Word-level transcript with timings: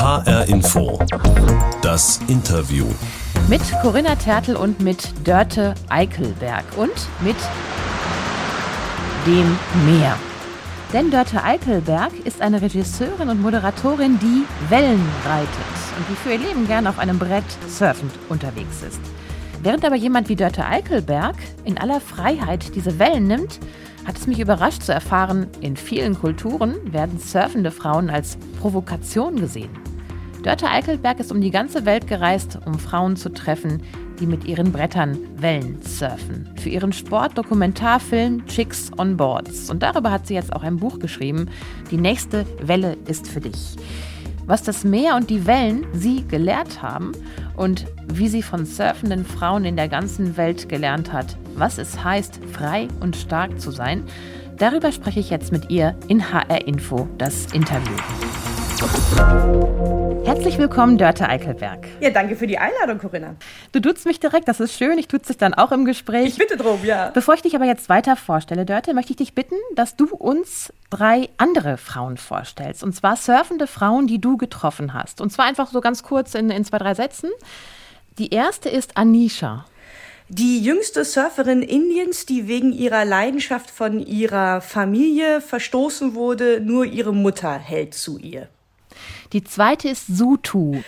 HR 0.00 0.48
Info. 0.48 0.98
Das 1.82 2.20
Interview. 2.26 2.86
Mit 3.50 3.60
Corinna 3.82 4.14
Tertel 4.14 4.56
und 4.56 4.80
mit 4.80 5.12
Dörte 5.28 5.74
Eichelberg 5.90 6.64
und 6.78 6.90
mit 7.20 7.36
dem 9.26 9.58
Meer. 9.84 10.16
Denn 10.94 11.10
Dörte 11.10 11.44
Eichelberg 11.44 12.12
ist 12.24 12.40
eine 12.40 12.62
Regisseurin 12.62 13.28
und 13.28 13.42
Moderatorin, 13.42 14.18
die 14.18 14.46
Wellen 14.70 15.06
reitet 15.26 15.98
und 15.98 16.08
die 16.08 16.14
für 16.14 16.32
ihr 16.32 16.48
Leben 16.48 16.66
gern 16.66 16.86
auf 16.86 16.98
einem 16.98 17.18
Brett 17.18 17.44
surfend 17.68 18.12
unterwegs 18.30 18.82
ist. 18.82 19.00
Während 19.62 19.84
aber 19.84 19.96
jemand 19.96 20.30
wie 20.30 20.36
Dörte 20.36 20.64
Eichelberg 20.64 21.36
in 21.64 21.76
aller 21.76 22.00
Freiheit 22.00 22.74
diese 22.74 22.98
Wellen 22.98 23.26
nimmt, 23.26 23.60
hat 24.06 24.16
es 24.16 24.26
mich 24.26 24.40
überrascht 24.40 24.82
zu 24.82 24.94
erfahren, 24.94 25.48
in 25.60 25.76
vielen 25.76 26.18
Kulturen 26.18 26.90
werden 26.90 27.18
surfende 27.18 27.70
Frauen 27.70 28.08
als 28.08 28.38
Provokation 28.58 29.36
gesehen. 29.36 29.89
Dörte 30.42 30.70
Eichelberg 30.70 31.20
ist 31.20 31.32
um 31.32 31.42
die 31.42 31.50
ganze 31.50 31.84
Welt 31.84 32.06
gereist, 32.06 32.58
um 32.64 32.78
Frauen 32.78 33.16
zu 33.16 33.28
treffen, 33.28 33.82
die 34.18 34.26
mit 34.26 34.44
ihren 34.46 34.72
Brettern 34.72 35.18
Wellen 35.36 35.82
surfen. 35.82 36.48
Für 36.56 36.70
ihren 36.70 36.94
Sport-Dokumentarfilm 36.94 38.46
Chicks 38.46 38.90
on 38.96 39.18
Boards. 39.18 39.68
Und 39.68 39.82
darüber 39.82 40.10
hat 40.10 40.26
sie 40.26 40.34
jetzt 40.34 40.54
auch 40.54 40.62
ein 40.62 40.78
Buch 40.78 40.98
geschrieben. 40.98 41.50
Die 41.90 41.98
nächste 41.98 42.46
Welle 42.62 42.96
ist 43.06 43.28
für 43.28 43.40
dich. 43.40 43.76
Was 44.46 44.62
das 44.62 44.82
Meer 44.82 45.14
und 45.16 45.28
die 45.28 45.46
Wellen 45.46 45.86
sie 45.92 46.26
gelehrt 46.26 46.82
haben 46.82 47.12
und 47.56 47.86
wie 48.06 48.28
sie 48.28 48.42
von 48.42 48.64
surfenden 48.64 49.26
Frauen 49.26 49.66
in 49.66 49.76
der 49.76 49.88
ganzen 49.88 50.38
Welt 50.38 50.70
gelernt 50.70 51.12
hat, 51.12 51.36
was 51.54 51.76
es 51.76 52.02
heißt, 52.02 52.40
frei 52.50 52.88
und 53.00 53.14
stark 53.14 53.60
zu 53.60 53.70
sein, 53.70 54.04
darüber 54.56 54.90
spreche 54.90 55.20
ich 55.20 55.28
jetzt 55.28 55.52
mit 55.52 55.70
ihr 55.70 55.94
in 56.08 56.32
HR 56.32 56.66
Info, 56.66 57.08
das 57.18 57.52
Interview. 57.52 57.96
Herzlich 60.24 60.56
willkommen, 60.56 60.96
Dörte 60.96 61.28
Eichelberg. 61.28 61.86
Ja, 62.00 62.08
danke 62.08 62.34
für 62.34 62.46
die 62.46 62.56
Einladung, 62.56 62.98
Corinna. 62.98 63.36
Du 63.72 63.80
duzt 63.80 64.06
mich 64.06 64.20
direkt, 64.20 64.48
das 64.48 64.58
ist 64.58 64.72
schön. 64.72 64.96
Ich 64.96 65.06
tutze 65.06 65.28
dich 65.28 65.36
dann 65.36 65.52
auch 65.52 65.70
im 65.70 65.84
Gespräch. 65.84 66.28
Ich 66.28 66.38
bitte 66.38 66.56
drum, 66.56 66.82
ja. 66.82 67.10
Bevor 67.10 67.34
ich 67.34 67.42
dich 67.42 67.54
aber 67.54 67.66
jetzt 67.66 67.90
weiter 67.90 68.16
vorstelle, 68.16 68.64
Dörte, 68.64 68.94
möchte 68.94 69.12
ich 69.12 69.18
dich 69.18 69.34
bitten, 69.34 69.56
dass 69.74 69.96
du 69.96 70.06
uns 70.06 70.72
drei 70.88 71.28
andere 71.36 71.76
Frauen 71.76 72.16
vorstellst. 72.16 72.82
Und 72.82 72.94
zwar 72.94 73.16
surfende 73.16 73.66
Frauen, 73.66 74.06
die 74.06 74.18
du 74.18 74.38
getroffen 74.38 74.94
hast. 74.94 75.20
Und 75.20 75.30
zwar 75.30 75.44
einfach 75.44 75.70
so 75.70 75.82
ganz 75.82 76.02
kurz 76.02 76.34
in, 76.34 76.48
in 76.48 76.64
zwei, 76.64 76.78
drei 76.78 76.94
Sätzen. 76.94 77.28
Die 78.18 78.32
erste 78.32 78.70
ist 78.70 78.96
Anisha. 78.96 79.66
Die 80.30 80.62
jüngste 80.62 81.04
Surferin 81.04 81.60
Indiens, 81.60 82.24
die 82.24 82.48
wegen 82.48 82.72
ihrer 82.72 83.04
Leidenschaft 83.04 83.70
von 83.70 84.00
ihrer 84.00 84.62
Familie 84.62 85.42
verstoßen 85.42 86.14
wurde, 86.14 86.62
nur 86.62 86.86
ihre 86.86 87.12
Mutter 87.12 87.52
hält 87.52 87.92
zu 87.92 88.16
ihr. 88.16 88.48
Die 89.32 89.44
zweite 89.44 89.88
ist 89.88 90.06
Sutu. 90.08 90.82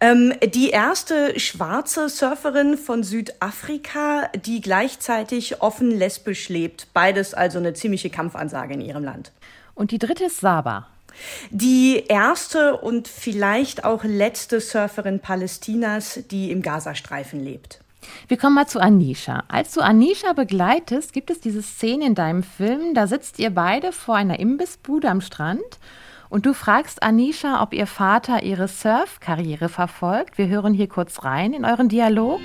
Ähm, 0.00 0.34
die 0.44 0.70
erste 0.70 1.38
schwarze 1.38 2.08
Surferin 2.08 2.76
von 2.76 3.04
Südafrika, 3.04 4.28
die 4.44 4.60
gleichzeitig 4.60 5.62
offen 5.62 5.90
lesbisch 5.90 6.48
lebt. 6.48 6.88
Beides 6.92 7.32
also 7.32 7.58
eine 7.58 7.74
ziemliche 7.74 8.10
Kampfansage 8.10 8.74
in 8.74 8.80
ihrem 8.80 9.04
Land. 9.04 9.32
Und 9.74 9.92
die 9.92 9.98
dritte 9.98 10.24
ist 10.24 10.40
Saba. 10.40 10.88
Die 11.50 12.04
erste 12.08 12.76
und 12.76 13.06
vielleicht 13.06 13.84
auch 13.84 14.02
letzte 14.02 14.60
Surferin 14.60 15.20
Palästinas, 15.20 16.20
die 16.30 16.50
im 16.50 16.60
Gazastreifen 16.60 17.42
lebt. 17.42 17.80
Wir 18.28 18.36
kommen 18.36 18.56
mal 18.56 18.66
zu 18.66 18.80
Anisha. 18.80 19.44
Als 19.48 19.72
du 19.72 19.80
Anisha 19.80 20.32
begleitest, 20.32 21.12
gibt 21.12 21.30
es 21.30 21.40
diese 21.40 21.62
Szene 21.62 22.06
in 22.06 22.14
deinem 22.14 22.42
Film, 22.42 22.94
da 22.94 23.06
sitzt 23.06 23.38
ihr 23.38 23.50
beide 23.50 23.92
vor 23.92 24.16
einer 24.16 24.38
Imbissbude 24.38 25.08
am 25.08 25.20
Strand 25.20 25.62
und 26.34 26.46
du 26.46 26.52
fragst 26.52 27.04
Anisha, 27.04 27.62
ob 27.62 27.72
ihr 27.72 27.86
Vater 27.86 28.42
ihre 28.42 28.66
Surf-Karriere 28.66 29.68
verfolgt. 29.68 30.36
Wir 30.36 30.48
hören 30.48 30.74
hier 30.74 30.88
kurz 30.88 31.22
rein 31.22 31.52
in 31.52 31.64
euren 31.64 31.88
Dialog. 31.88 32.40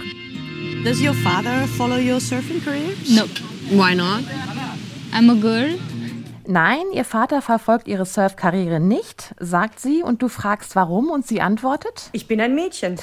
Does 0.86 1.02
your 1.02 1.16
father 1.16 1.68
follow 1.76 1.96
your 1.96 2.20
surfing 2.20 2.64
career? 2.64 2.94
No. 3.08 3.24
Why 3.72 3.96
not? 3.96 4.24
I'm 5.12 5.32
a 5.32 5.42
girl. 5.42 5.80
Nein, 6.46 6.84
ihr 6.94 7.04
Vater 7.04 7.42
verfolgt 7.42 7.88
ihre 7.88 8.06
Surf-Karriere 8.06 8.80
nicht, 8.80 9.34
sagt 9.40 9.80
sie, 9.80 10.04
und 10.04 10.22
du 10.22 10.28
fragst 10.28 10.76
warum 10.76 11.10
und 11.10 11.26
sie 11.26 11.42
antwortet? 11.42 12.10
Ich 12.12 12.28
bin 12.28 12.40
ein 12.42 12.54
Mädchen. 12.54 12.98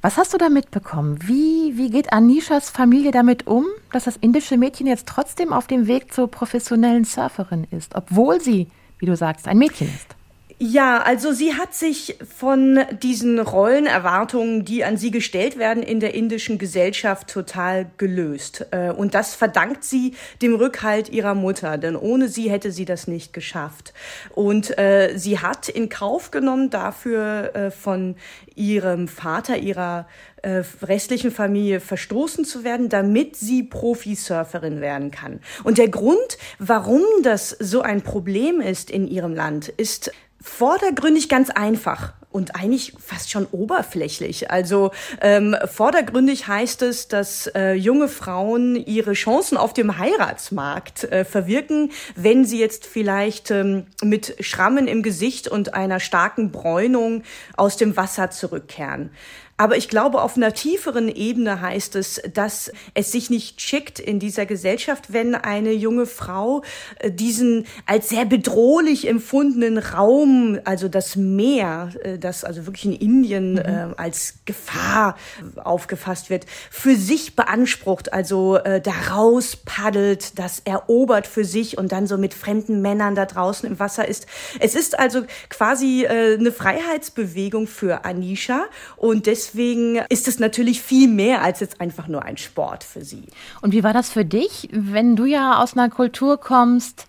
Was 0.00 0.16
hast 0.16 0.32
du 0.32 0.38
da 0.38 0.48
mitbekommen? 0.48 1.18
Wie, 1.20 1.76
wie 1.76 1.90
geht 1.90 2.14
Anishas 2.14 2.70
Familie 2.70 3.10
damit 3.10 3.46
um, 3.46 3.66
dass 3.92 4.04
das 4.04 4.16
indische 4.16 4.56
Mädchen 4.56 4.86
jetzt 4.86 5.06
trotzdem 5.06 5.52
auf 5.52 5.66
dem 5.66 5.86
Weg 5.86 6.14
zur 6.14 6.30
professionellen 6.30 7.04
Surferin 7.04 7.66
ist, 7.70 7.94
obwohl 7.94 8.40
sie, 8.40 8.68
wie 8.98 9.06
du 9.06 9.14
sagst, 9.14 9.46
ein 9.46 9.58
Mädchen 9.58 9.88
ist? 9.88 10.16
Ja, 10.62 11.00
also 11.00 11.32
sie 11.32 11.54
hat 11.54 11.72
sich 11.72 12.18
von 12.36 12.80
diesen 13.02 13.38
Rollenerwartungen, 13.38 14.66
die 14.66 14.84
an 14.84 14.98
sie 14.98 15.10
gestellt 15.10 15.56
werden 15.56 15.82
in 15.82 16.00
der 16.00 16.12
indischen 16.12 16.58
Gesellschaft, 16.58 17.28
total 17.28 17.90
gelöst. 17.96 18.66
Äh, 18.70 18.90
und 18.90 19.14
das 19.14 19.34
verdankt 19.34 19.84
sie 19.84 20.16
dem 20.42 20.54
Rückhalt 20.54 21.08
ihrer 21.08 21.34
Mutter, 21.34 21.78
denn 21.78 21.96
ohne 21.96 22.28
sie 22.28 22.50
hätte 22.50 22.72
sie 22.72 22.84
das 22.84 23.06
nicht 23.06 23.32
geschafft. 23.32 23.94
Und 24.34 24.78
äh, 24.78 25.14
sie 25.16 25.38
hat 25.38 25.70
in 25.70 25.88
Kauf 25.88 26.30
genommen, 26.30 26.68
dafür 26.68 27.56
äh, 27.56 27.70
von 27.70 28.16
ihrem 28.54 29.08
Vater, 29.08 29.56
ihrer 29.56 30.06
restlichen 30.42 31.30
Familie 31.30 31.80
verstoßen 31.80 32.46
zu 32.46 32.64
werden, 32.64 32.88
damit 32.88 33.36
sie 33.36 33.62
Profisurferin 33.62 34.80
werden 34.80 35.10
kann. 35.10 35.40
Und 35.64 35.76
der 35.76 35.90
Grund, 35.90 36.38
warum 36.58 37.02
das 37.22 37.50
so 37.50 37.82
ein 37.82 38.00
Problem 38.00 38.62
ist 38.62 38.90
in 38.90 39.06
ihrem 39.06 39.34
Land, 39.34 39.68
ist 39.68 40.12
vordergründig 40.42 41.28
ganz 41.28 41.50
einfach 41.50 42.14
und 42.30 42.54
eigentlich 42.54 42.92
fast 43.04 43.30
schon 43.30 43.46
oberflächlich. 43.46 44.50
Also 44.50 44.92
ähm, 45.20 45.56
vordergründig 45.66 46.46
heißt 46.46 46.82
es, 46.82 47.08
dass 47.08 47.48
äh, 47.48 47.72
junge 47.72 48.08
Frauen 48.08 48.76
ihre 48.76 49.14
Chancen 49.14 49.56
auf 49.56 49.72
dem 49.72 49.98
Heiratsmarkt 49.98 51.04
äh, 51.04 51.24
verwirken, 51.24 51.90
wenn 52.14 52.44
sie 52.44 52.60
jetzt 52.60 52.86
vielleicht 52.86 53.50
ähm, 53.50 53.86
mit 54.02 54.36
Schrammen 54.40 54.86
im 54.86 55.02
Gesicht 55.02 55.48
und 55.48 55.74
einer 55.74 55.98
starken 55.98 56.52
Bräunung 56.52 57.24
aus 57.56 57.76
dem 57.76 57.96
Wasser 57.96 58.30
zurückkehren. 58.30 59.10
Aber 59.60 59.76
ich 59.76 59.90
glaube, 59.90 60.22
auf 60.22 60.38
einer 60.38 60.54
tieferen 60.54 61.14
Ebene 61.14 61.60
heißt 61.60 61.94
es, 61.94 62.22
dass 62.32 62.72
es 62.94 63.12
sich 63.12 63.28
nicht 63.28 63.60
schickt 63.60 63.98
in 64.00 64.18
dieser 64.18 64.46
Gesellschaft, 64.46 65.12
wenn 65.12 65.34
eine 65.34 65.72
junge 65.72 66.06
Frau 66.06 66.62
äh, 66.98 67.10
diesen 67.10 67.66
als 67.84 68.08
sehr 68.08 68.24
bedrohlich 68.24 69.06
empfundenen 69.06 69.76
Raum, 69.76 70.58
also 70.64 70.88
das 70.88 71.14
Meer, 71.14 71.90
äh, 72.02 72.18
das 72.18 72.42
also 72.42 72.64
wirklich 72.64 72.86
in 72.86 72.94
Indien 72.94 73.52
mhm. 73.52 73.58
äh, 73.58 73.86
als 73.98 74.36
Gefahr 74.46 75.18
aufgefasst 75.62 76.30
wird, 76.30 76.46
für 76.70 76.96
sich 76.96 77.36
beansprucht, 77.36 78.14
also 78.14 78.56
äh, 78.56 78.80
da 78.80 78.92
raus 79.10 79.56
paddelt, 79.56 80.38
das 80.38 80.60
erobert 80.60 81.26
für 81.26 81.44
sich 81.44 81.76
und 81.76 81.92
dann 81.92 82.06
so 82.06 82.16
mit 82.16 82.32
fremden 82.32 82.80
Männern 82.80 83.14
da 83.14 83.26
draußen 83.26 83.68
im 83.68 83.78
Wasser 83.78 84.08
ist. 84.08 84.26
Es 84.58 84.74
ist 84.74 84.98
also 84.98 85.24
quasi 85.50 86.04
äh, 86.04 86.38
eine 86.38 86.50
Freiheitsbewegung 86.50 87.66
für 87.66 88.06
Anisha 88.06 88.64
und 88.96 89.26
deswegen 89.26 89.49
deswegen 89.50 89.96
ist 90.08 90.28
es 90.28 90.38
natürlich 90.38 90.80
viel 90.80 91.08
mehr 91.08 91.42
als 91.42 91.60
jetzt 91.60 91.80
einfach 91.80 92.08
nur 92.08 92.22
ein 92.22 92.36
Sport 92.36 92.84
für 92.84 93.04
sie. 93.04 93.24
Und 93.60 93.72
wie 93.72 93.82
war 93.82 93.92
das 93.92 94.10
für 94.10 94.24
dich, 94.24 94.68
wenn 94.72 95.16
du 95.16 95.24
ja 95.24 95.60
aus 95.60 95.74
einer 95.74 95.90
Kultur 95.90 96.38
kommst, 96.38 97.06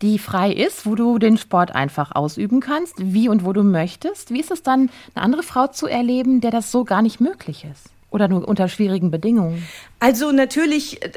die 0.00 0.18
frei 0.18 0.52
ist, 0.52 0.84
wo 0.84 0.94
du 0.94 1.18
den 1.18 1.38
Sport 1.38 1.74
einfach 1.74 2.14
ausüben 2.14 2.60
kannst, 2.60 2.94
wie 2.98 3.28
und 3.28 3.44
wo 3.44 3.52
du 3.52 3.62
möchtest? 3.62 4.32
Wie 4.32 4.40
ist 4.40 4.50
es 4.50 4.62
dann, 4.62 4.90
eine 5.14 5.24
andere 5.24 5.42
Frau 5.42 5.68
zu 5.68 5.86
erleben, 5.86 6.40
der 6.40 6.50
das 6.50 6.72
so 6.72 6.84
gar 6.84 7.02
nicht 7.02 7.20
möglich 7.20 7.64
ist? 7.70 7.91
Oder 8.12 8.28
nur 8.28 8.46
unter 8.46 8.68
schwierigen 8.68 9.10
Bedingungen? 9.10 9.66
Also 9.98 10.32
natürlich 10.32 11.02
äh, 11.02 11.10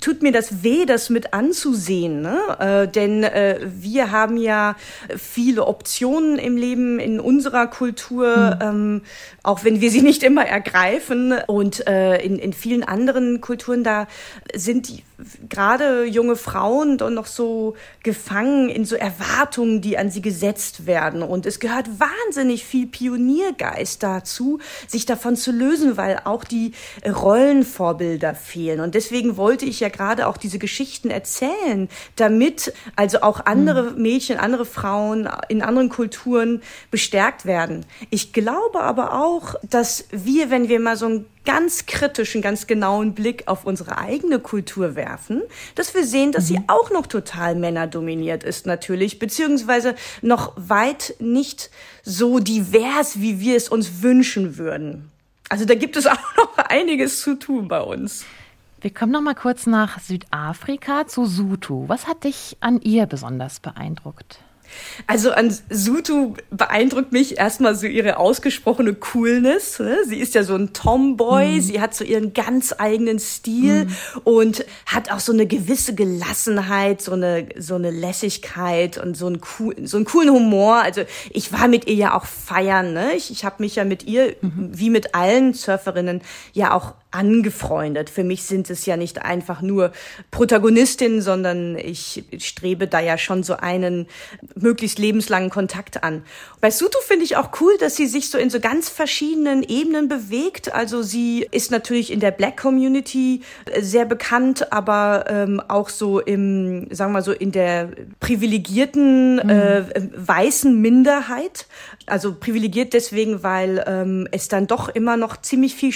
tut 0.00 0.22
mir 0.22 0.32
das 0.32 0.64
weh, 0.64 0.86
das 0.86 1.08
mit 1.08 1.32
anzusehen, 1.34 2.20
ne? 2.20 2.38
äh, 2.58 2.88
denn 2.88 3.22
äh, 3.22 3.60
wir 3.62 4.10
haben 4.10 4.36
ja 4.36 4.74
viele 5.16 5.66
Optionen 5.66 6.38
im 6.38 6.56
Leben 6.56 6.98
in 6.98 7.20
unserer 7.20 7.68
Kultur, 7.68 8.56
mhm. 8.56 8.60
ähm, 8.60 9.02
auch 9.44 9.64
wenn 9.64 9.80
wir 9.80 9.90
sie 9.90 10.02
nicht 10.02 10.24
immer 10.24 10.44
ergreifen. 10.44 11.32
Und 11.46 11.86
äh, 11.86 12.16
in, 12.16 12.38
in 12.38 12.52
vielen 12.52 12.82
anderen 12.82 13.40
Kulturen 13.40 13.84
da 13.84 14.08
sind 14.52 14.90
gerade 15.48 16.04
junge 16.04 16.36
Frauen 16.36 16.98
dann 16.98 17.14
noch 17.14 17.26
so 17.26 17.74
gefangen 18.02 18.68
in 18.68 18.84
so 18.84 18.96
Erwartungen, 18.96 19.80
die 19.80 19.98
an 19.98 20.10
sie 20.10 20.22
gesetzt 20.22 20.86
werden. 20.86 21.22
Und 21.22 21.46
es 21.46 21.60
gehört 21.60 21.88
wahnsinnig 22.00 22.64
viel 22.64 22.86
Pioniergeist 22.86 24.02
dazu, 24.02 24.58
sich 24.86 25.06
davon 25.06 25.36
zu 25.36 25.52
lösen, 25.52 25.96
weil 25.96 26.20
auch 26.24 26.44
die 26.44 26.72
Rollenvorbilder 27.06 28.34
fehlen. 28.34 28.80
Und 28.80 28.94
deswegen 28.94 29.36
wollte 29.36 29.66
ich 29.66 29.80
ja 29.80 29.88
gerade 29.88 30.26
auch 30.26 30.36
diese 30.36 30.58
Geschichten 30.58 31.10
erzählen, 31.10 31.88
damit 32.16 32.72
also 32.96 33.22
auch 33.22 33.46
andere 33.46 33.92
mhm. 33.92 34.02
Mädchen, 34.02 34.38
andere 34.38 34.64
Frauen 34.64 35.28
in 35.48 35.62
anderen 35.62 35.88
Kulturen 35.88 36.62
bestärkt 36.90 37.46
werden. 37.46 37.86
Ich 38.10 38.32
glaube 38.32 38.80
aber 38.80 39.22
auch, 39.22 39.54
dass 39.62 40.06
wir, 40.10 40.50
wenn 40.50 40.68
wir 40.68 40.80
mal 40.80 40.96
so 40.96 41.06
einen 41.06 41.26
ganz 41.44 41.86
kritischen, 41.86 42.42
ganz 42.42 42.66
genauen 42.66 43.14
Blick 43.14 43.44
auf 43.46 43.64
unsere 43.64 43.98
eigene 43.98 44.38
Kultur 44.38 44.94
werfen, 44.94 45.11
dass 45.74 45.94
wir 45.94 46.04
sehen, 46.04 46.32
dass 46.32 46.44
mhm. 46.44 46.54
sie 46.54 46.60
auch 46.68 46.90
noch 46.90 47.06
total 47.06 47.54
männerdominiert 47.54 48.44
ist 48.44 48.66
natürlich, 48.66 49.18
beziehungsweise 49.18 49.94
noch 50.20 50.52
weit 50.56 51.14
nicht 51.18 51.70
so 52.02 52.38
divers, 52.38 53.20
wie 53.20 53.40
wir 53.40 53.56
es 53.56 53.68
uns 53.68 54.02
wünschen 54.02 54.56
würden. 54.56 55.10
Also 55.48 55.64
da 55.64 55.74
gibt 55.74 55.96
es 55.96 56.06
auch 56.08 56.36
noch 56.36 56.58
einiges 56.58 57.20
zu 57.20 57.38
tun 57.38 57.68
bei 57.68 57.80
uns. 57.80 58.24
Wir 58.80 58.92
kommen 58.92 59.12
noch 59.12 59.20
mal 59.20 59.34
kurz 59.34 59.66
nach 59.66 60.00
Südafrika 60.00 61.06
zu 61.06 61.24
Sutu. 61.24 61.84
Was 61.88 62.08
hat 62.08 62.24
dich 62.24 62.56
an 62.60 62.80
ihr 62.80 63.06
besonders 63.06 63.60
beeindruckt? 63.60 64.40
Also 65.06 65.32
an 65.32 65.56
Sutu 65.70 66.34
beeindruckt 66.50 67.12
mich 67.12 67.38
erstmal 67.38 67.74
so 67.74 67.86
ihre 67.86 68.16
ausgesprochene 68.18 68.94
Coolness. 68.94 69.78
Ne? 69.78 69.98
Sie 70.06 70.18
ist 70.18 70.34
ja 70.34 70.42
so 70.42 70.54
ein 70.54 70.72
Tomboy, 70.72 71.56
mhm. 71.56 71.60
sie 71.60 71.80
hat 71.80 71.94
so 71.94 72.04
ihren 72.04 72.32
ganz 72.32 72.74
eigenen 72.76 73.18
Stil 73.18 73.86
mhm. 73.86 73.96
und 74.24 74.64
hat 74.86 75.10
auch 75.10 75.20
so 75.20 75.32
eine 75.32 75.46
gewisse 75.46 75.94
Gelassenheit, 75.94 77.02
so 77.02 77.12
eine, 77.12 77.48
so 77.58 77.74
eine 77.74 77.90
Lässigkeit 77.90 78.98
und 78.98 79.16
so 79.16 79.26
einen, 79.26 79.40
cool, 79.58 79.74
so 79.84 79.96
einen 79.96 80.06
coolen 80.06 80.30
Humor. 80.30 80.76
Also 80.76 81.02
ich 81.30 81.52
war 81.52 81.68
mit 81.68 81.86
ihr 81.86 81.94
ja 81.94 82.16
auch 82.16 82.26
feiern. 82.26 82.92
Ne? 82.92 83.14
Ich, 83.14 83.30
ich 83.30 83.44
habe 83.44 83.56
mich 83.58 83.76
ja 83.76 83.84
mit 83.84 84.04
ihr, 84.04 84.36
mhm. 84.40 84.70
wie 84.72 84.90
mit 84.90 85.14
allen 85.14 85.54
Surferinnen, 85.54 86.22
ja 86.52 86.74
auch 86.74 86.94
angefreundet. 87.12 88.10
Für 88.10 88.24
mich 88.24 88.44
sind 88.44 88.70
es 88.70 88.86
ja 88.86 88.96
nicht 88.96 89.22
einfach 89.22 89.62
nur 89.62 89.92
Protagonistinnen, 90.30 91.22
sondern 91.22 91.76
ich 91.76 92.24
strebe 92.38 92.88
da 92.88 93.00
ja 93.00 93.18
schon 93.18 93.42
so 93.42 93.56
einen 93.56 94.06
möglichst 94.54 94.98
lebenslangen 94.98 95.50
Kontakt 95.50 96.02
an. 96.02 96.22
Bei 96.60 96.70
Sutu 96.70 96.98
finde 97.06 97.24
ich 97.24 97.36
auch 97.36 97.50
cool, 97.60 97.76
dass 97.78 97.96
sie 97.96 98.06
sich 98.06 98.30
so 98.30 98.38
in 98.38 98.50
so 98.50 98.60
ganz 98.60 98.88
verschiedenen 98.88 99.62
Ebenen 99.62 100.08
bewegt. 100.08 100.74
Also 100.74 101.02
sie 101.02 101.46
ist 101.50 101.70
natürlich 101.70 102.12
in 102.12 102.20
der 102.20 102.30
Black 102.30 102.56
Community 102.56 103.42
sehr 103.80 104.04
bekannt, 104.04 104.72
aber 104.72 105.26
ähm, 105.28 105.60
auch 105.68 105.88
so 105.88 106.20
im, 106.20 106.88
sagen 106.94 107.10
wir 107.12 107.18
mal 107.18 107.22
so, 107.22 107.32
in 107.32 107.52
der 107.52 107.90
privilegierten 108.20 109.36
mhm. 109.36 109.50
äh, 109.50 109.84
weißen 110.16 110.80
Minderheit. 110.80 111.66
Also 112.06 112.34
privilegiert 112.34 112.94
deswegen, 112.94 113.42
weil 113.42 113.84
ähm, 113.86 114.28
es 114.30 114.48
dann 114.48 114.66
doch 114.66 114.88
immer 114.88 115.16
noch 115.16 115.40
ziemlich 115.40 115.74
viel 115.74 115.92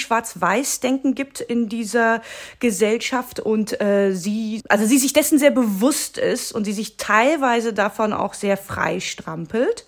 Schwarz-Weiß-Denken 1.07 1.15
gibt 1.15 1.41
in 1.41 1.69
dieser 1.69 2.23
Gesellschaft 2.61 3.41
und 3.41 3.81
äh, 3.81 4.13
sie, 4.13 4.63
also 4.69 4.87
sie 4.87 4.99
sich 4.99 5.13
dessen 5.13 5.39
sehr 5.39 5.51
bewusst 5.51 6.19
ist 6.19 6.53
und 6.53 6.65
sie 6.65 6.73
sich 6.73 6.97
teilweise 6.97 7.73
davon 7.73 8.13
auch 8.13 8.35
sehr 8.35 8.57
frei 8.57 9.01
strampelt. 9.01 9.87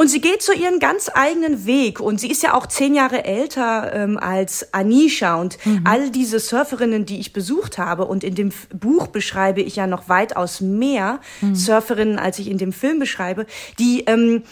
Und 0.00 0.06
sie 0.06 0.20
geht 0.20 0.42
so 0.42 0.52
ihren 0.52 0.78
ganz 0.78 1.10
eigenen 1.12 1.66
Weg. 1.66 1.98
Und 1.98 2.20
sie 2.20 2.30
ist 2.30 2.44
ja 2.44 2.54
auch 2.54 2.68
zehn 2.68 2.94
Jahre 2.94 3.24
älter 3.24 3.92
ähm, 3.92 4.16
als 4.16 4.72
Anisha. 4.72 5.34
Und 5.34 5.58
mhm. 5.66 5.80
all 5.82 6.10
diese 6.10 6.38
Surferinnen, 6.38 7.04
die 7.04 7.18
ich 7.18 7.32
besucht 7.32 7.78
habe, 7.78 8.04
und 8.04 8.22
in 8.22 8.36
dem 8.36 8.52
Buch 8.72 9.08
beschreibe 9.08 9.60
ich 9.60 9.74
ja 9.74 9.88
noch 9.88 10.08
weitaus 10.08 10.60
mehr 10.60 11.18
mhm. 11.40 11.56
Surferinnen, 11.56 12.20
als 12.20 12.38
ich 12.38 12.48
in 12.48 12.58
dem 12.58 12.72
Film 12.72 13.00
beschreibe, 13.00 13.44
die 13.80 14.04
ähm, 14.06 14.44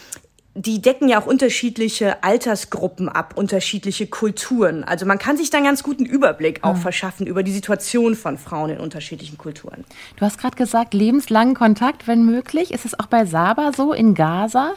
die 0.57 0.81
decken 0.81 1.07
ja 1.07 1.21
auch 1.21 1.27
unterschiedliche 1.27 2.23
Altersgruppen 2.23 3.09
ab, 3.09 3.33
unterschiedliche 3.35 4.07
Kulturen. 4.07 4.83
Also 4.83 5.05
man 5.05 5.19
kann 5.19 5.37
sich 5.37 5.51
dann 5.51 5.63
ganz 5.63 5.83
guten 5.83 6.03
Überblick 6.03 6.63
auch 6.63 6.73
mhm. 6.73 6.81
verschaffen 6.81 7.27
über 7.27 7.43
die 7.43 7.51
Situation 7.51 8.15
von 8.15 8.39
Frauen 8.39 8.71
in 8.71 8.79
unterschiedlichen 8.79 9.37
Kulturen. 9.37 9.85
Du 10.15 10.25
hast 10.25 10.39
gerade 10.39 10.55
gesagt, 10.55 10.95
lebenslangen 10.95 11.53
Kontakt, 11.53 12.07
wenn 12.07 12.25
möglich. 12.25 12.73
Ist 12.73 12.85
es 12.85 12.99
auch 12.99 13.05
bei 13.05 13.25
Saba 13.25 13.71
so 13.71 13.93
in 13.93 14.15
Gaza? 14.15 14.73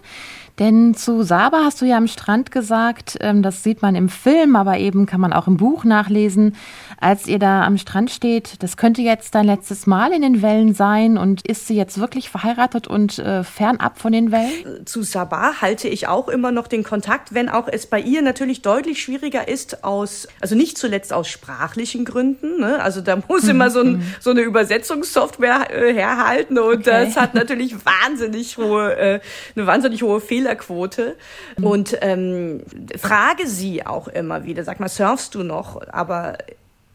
Denn 0.60 0.94
zu 0.94 1.22
Saba 1.22 1.62
hast 1.64 1.80
du 1.80 1.86
ja 1.86 1.96
am 1.96 2.06
Strand 2.06 2.50
gesagt, 2.50 3.16
ähm, 3.20 3.42
das 3.42 3.62
sieht 3.62 3.80
man 3.80 3.94
im 3.94 4.10
Film, 4.10 4.56
aber 4.56 4.76
eben 4.76 5.06
kann 5.06 5.18
man 5.18 5.32
auch 5.32 5.46
im 5.46 5.56
Buch 5.56 5.84
nachlesen, 5.84 6.54
als 7.00 7.26
ihr 7.26 7.38
da 7.38 7.64
am 7.64 7.78
Strand 7.78 8.10
steht, 8.10 8.62
das 8.62 8.76
könnte 8.76 9.00
jetzt 9.00 9.34
dein 9.34 9.46
letztes 9.46 9.86
Mal 9.86 10.12
in 10.12 10.20
den 10.20 10.42
Wellen 10.42 10.74
sein 10.74 11.16
und 11.16 11.46
ist 11.46 11.66
sie 11.66 11.76
jetzt 11.76 11.98
wirklich 11.98 12.28
verheiratet 12.28 12.86
und 12.86 13.18
äh, 13.18 13.42
fernab 13.42 13.98
von 13.98 14.12
den 14.12 14.32
Wellen? 14.32 14.84
Zu 14.84 15.02
Saba 15.02 15.62
halte 15.62 15.88
ich 15.88 16.08
auch 16.08 16.28
immer 16.28 16.52
noch 16.52 16.66
den 16.66 16.82
Kontakt, 16.82 17.32
wenn 17.32 17.48
auch 17.48 17.66
es 17.66 17.86
bei 17.86 17.98
ihr 17.98 18.20
natürlich 18.20 18.60
deutlich 18.60 19.00
schwieriger 19.00 19.48
ist 19.48 19.82
aus, 19.82 20.28
also 20.42 20.56
nicht 20.56 20.76
zuletzt 20.76 21.14
aus 21.14 21.28
sprachlichen 21.28 22.04
Gründen, 22.04 22.60
ne? 22.60 22.82
also 22.82 23.00
da 23.00 23.18
muss 23.28 23.44
immer 23.48 23.70
so, 23.70 23.80
ein, 23.80 23.92
mhm. 23.92 24.14
so 24.20 24.28
eine 24.28 24.42
Übersetzungssoftware 24.42 25.70
äh, 25.70 25.94
herhalten 25.94 26.58
und 26.58 26.80
okay. 26.80 27.06
das 27.06 27.16
hat 27.16 27.32
natürlich 27.32 27.76
wahnsinnig 27.86 28.58
hohe, 28.58 28.94
äh, 28.96 29.20
eine 29.56 29.66
wahnsinnig 29.66 30.02
hohe 30.02 30.20
Fehler 30.20 30.49
Fehlerquote. 30.50 31.16
Mhm. 31.56 31.66
Und 31.66 31.98
ähm, 32.00 32.62
frage 32.98 33.46
sie 33.46 33.86
auch 33.86 34.08
immer 34.08 34.44
wieder, 34.44 34.64
sag 34.64 34.80
mal, 34.80 34.88
surfst 34.88 35.34
du 35.34 35.42
noch? 35.42 35.80
Aber 35.88 36.38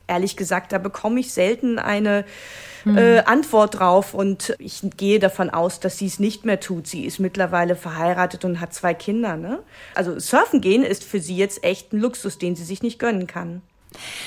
ehrlich 0.08 0.38
gesagt, 0.38 0.72
da 0.72 0.78
bekomme 0.78 1.20
ich 1.20 1.34
selten 1.34 1.80
eine 1.80 2.26
mhm. 2.84 2.98
äh, 2.98 3.20
Antwort 3.22 3.80
drauf 3.80 4.14
und 4.14 4.56
ich 4.60 4.82
gehe 4.98 5.20
davon 5.20 5.50
aus, 5.50 5.80
dass 5.80 5.98
sie 5.98 6.06
es 6.06 6.20
nicht 6.20 6.46
mehr 6.46 6.60
tut. 6.60 6.88
Sie 6.88 7.06
ist 7.06 7.20
mittlerweile 7.20 7.76
verheiratet 7.76 8.46
und 8.46 8.60
hat 8.60 8.74
zwei 8.74 8.94
Kinder. 8.94 9.36
Ne? 9.36 9.60
Also 9.96 10.20
surfen 10.20 10.62
gehen 10.62 10.84
ist 10.84 11.04
für 11.04 11.20
sie 11.20 11.38
jetzt 11.38 11.64
echt 11.64 11.94
ein 11.94 12.00
Luxus, 12.00 12.38
den 12.38 12.56
sie 12.56 12.64
sich 12.64 12.84
nicht 12.84 13.00
gönnen 13.00 13.28
kann. 13.28 13.62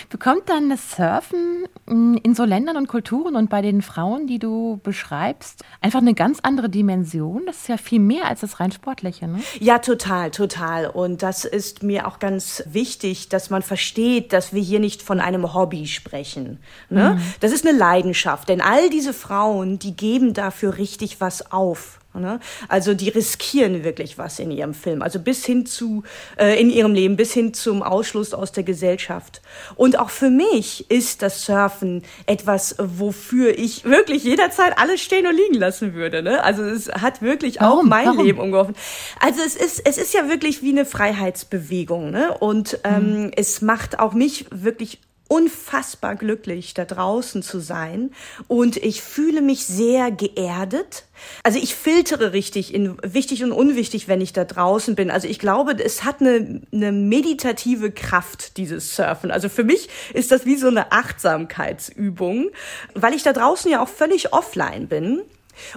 Bekommt 0.08 0.48
dann 0.48 0.70
das 0.70 0.92
Surfen 0.92 1.66
in 1.86 2.34
so 2.34 2.44
Ländern 2.44 2.76
und 2.76 2.88
Kulturen 2.88 3.36
und 3.36 3.50
bei 3.50 3.62
den 3.62 3.82
Frauen, 3.82 4.26
die 4.26 4.38
du 4.38 4.80
beschreibst, 4.82 5.64
einfach 5.80 6.00
eine 6.00 6.14
ganz 6.14 6.40
andere 6.42 6.68
Dimension? 6.68 7.42
Das 7.46 7.58
ist 7.58 7.68
ja 7.68 7.76
viel 7.76 8.00
mehr 8.00 8.26
als 8.26 8.40
das 8.40 8.60
rein 8.60 8.72
Sportliche, 8.72 9.26
ne? 9.26 9.40
Ja, 9.60 9.78
total, 9.78 10.30
total. 10.30 10.86
Und 10.86 11.22
das 11.22 11.44
ist 11.44 11.82
mir 11.82 12.06
auch 12.06 12.18
ganz 12.18 12.62
wichtig, 12.66 13.28
dass 13.28 13.50
man 13.50 13.62
versteht, 13.62 14.32
dass 14.32 14.52
wir 14.52 14.62
hier 14.62 14.80
nicht 14.80 15.02
von 15.02 15.20
einem 15.20 15.54
Hobby 15.54 15.86
sprechen. 15.86 16.58
Ne? 16.90 17.14
Mhm. 17.14 17.34
Das 17.40 17.52
ist 17.52 17.66
eine 17.66 17.76
Leidenschaft, 17.76 18.48
denn 18.48 18.60
all 18.60 18.90
diese 18.90 19.12
Frauen, 19.12 19.78
die 19.78 19.96
geben 19.96 20.34
dafür 20.34 20.78
richtig 20.78 21.20
was 21.20 21.52
auf. 21.52 22.00
Ne? 22.14 22.40
Also 22.68 22.94
die 22.94 23.10
riskieren 23.10 23.84
wirklich 23.84 24.18
was 24.18 24.38
in 24.38 24.50
ihrem 24.50 24.74
Film, 24.74 25.02
also 25.02 25.18
bis 25.18 25.44
hin 25.44 25.66
zu 25.66 26.02
äh, 26.36 26.60
in 26.60 26.70
ihrem 26.70 26.94
Leben, 26.94 27.16
bis 27.16 27.32
hin 27.32 27.54
zum 27.54 27.82
Ausschluss 27.82 28.34
aus 28.34 28.50
der 28.50 28.64
Gesellschaft. 28.64 29.42
Und 29.76 29.98
auch 29.98 30.10
für 30.10 30.30
mich 30.30 30.90
ist 30.90 31.22
das 31.22 31.44
Surfen 31.44 32.02
etwas, 32.26 32.76
wofür 32.78 33.58
ich 33.58 33.84
wirklich 33.84 34.24
jederzeit 34.24 34.78
alles 34.78 35.00
stehen 35.00 35.26
und 35.26 35.36
liegen 35.36 35.54
lassen 35.54 35.94
würde. 35.94 36.22
Ne? 36.22 36.42
Also 36.42 36.62
es 36.64 36.88
hat 36.88 37.22
wirklich 37.22 37.60
Warum? 37.60 37.78
auch 37.78 37.82
mein 37.84 38.06
Warum? 38.06 38.24
Leben 38.24 38.40
umgeworfen. 38.40 38.74
Also 39.20 39.40
es 39.44 39.54
ist 39.54 39.80
es 39.86 39.98
ist 39.98 40.14
ja 40.14 40.28
wirklich 40.28 40.62
wie 40.62 40.70
eine 40.70 40.86
Freiheitsbewegung, 40.86 42.10
ne? 42.10 42.36
Und 42.38 42.80
ähm, 42.84 43.24
mhm. 43.24 43.30
es 43.36 43.60
macht 43.60 43.98
auch 43.98 44.12
mich 44.12 44.46
wirklich 44.50 44.98
unfassbar 45.28 46.16
glücklich, 46.16 46.74
da 46.74 46.86
draußen 46.86 47.42
zu 47.42 47.60
sein. 47.60 48.10
Und 48.48 48.78
ich 48.78 49.02
fühle 49.02 49.42
mich 49.42 49.66
sehr 49.66 50.10
geerdet. 50.10 51.04
Also 51.42 51.58
ich 51.58 51.74
filtere 51.74 52.32
richtig 52.32 52.72
in 52.72 52.96
wichtig 53.02 53.44
und 53.44 53.52
unwichtig, 53.52 54.08
wenn 54.08 54.20
ich 54.20 54.32
da 54.32 54.44
draußen 54.44 54.94
bin. 54.94 55.10
Also 55.10 55.28
ich 55.28 55.38
glaube, 55.38 55.72
es 55.72 56.04
hat 56.04 56.20
eine, 56.20 56.62
eine 56.72 56.92
meditative 56.92 57.90
Kraft, 57.90 58.56
dieses 58.56 58.96
Surfen. 58.96 59.30
Also 59.30 59.48
für 59.48 59.64
mich 59.64 59.88
ist 60.14 60.32
das 60.32 60.46
wie 60.46 60.56
so 60.56 60.68
eine 60.68 60.92
Achtsamkeitsübung, 60.92 62.50
weil 62.94 63.14
ich 63.14 63.22
da 63.22 63.32
draußen 63.32 63.70
ja 63.70 63.82
auch 63.82 63.88
völlig 63.88 64.32
offline 64.32 64.88
bin. 64.88 65.22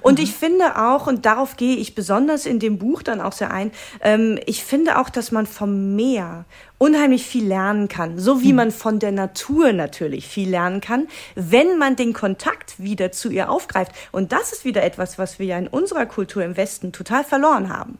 Und 0.01 0.17
mhm. 0.17 0.23
ich 0.23 0.33
finde 0.33 0.77
auch, 0.77 1.07
und 1.07 1.25
darauf 1.25 1.57
gehe 1.57 1.75
ich 1.75 1.95
besonders 1.95 2.45
in 2.45 2.59
dem 2.59 2.77
Buch 2.77 3.03
dann 3.03 3.21
auch 3.21 3.33
sehr 3.33 3.51
ein, 3.51 3.71
ähm, 4.01 4.39
ich 4.45 4.63
finde 4.63 4.99
auch, 4.99 5.09
dass 5.09 5.31
man 5.31 5.45
vom 5.45 5.95
Meer 5.95 6.45
unheimlich 6.77 7.25
viel 7.25 7.45
lernen 7.45 7.87
kann, 7.87 8.17
so 8.17 8.41
wie 8.41 8.51
mhm. 8.51 8.55
man 8.55 8.71
von 8.71 8.99
der 8.99 9.11
Natur 9.11 9.71
natürlich 9.71 10.27
viel 10.27 10.49
lernen 10.49 10.81
kann, 10.81 11.07
wenn 11.35 11.77
man 11.77 11.95
den 11.95 12.13
Kontakt 12.13 12.79
wieder 12.79 13.11
zu 13.11 13.29
ihr 13.29 13.51
aufgreift. 13.51 13.91
Und 14.11 14.31
das 14.31 14.51
ist 14.51 14.65
wieder 14.65 14.83
etwas, 14.83 15.17
was 15.19 15.37
wir 15.37 15.45
ja 15.45 15.57
in 15.57 15.67
unserer 15.67 16.05
Kultur 16.05 16.43
im 16.43 16.57
Westen 16.57 16.91
total 16.91 17.23
verloren 17.23 17.69
haben. 17.69 17.99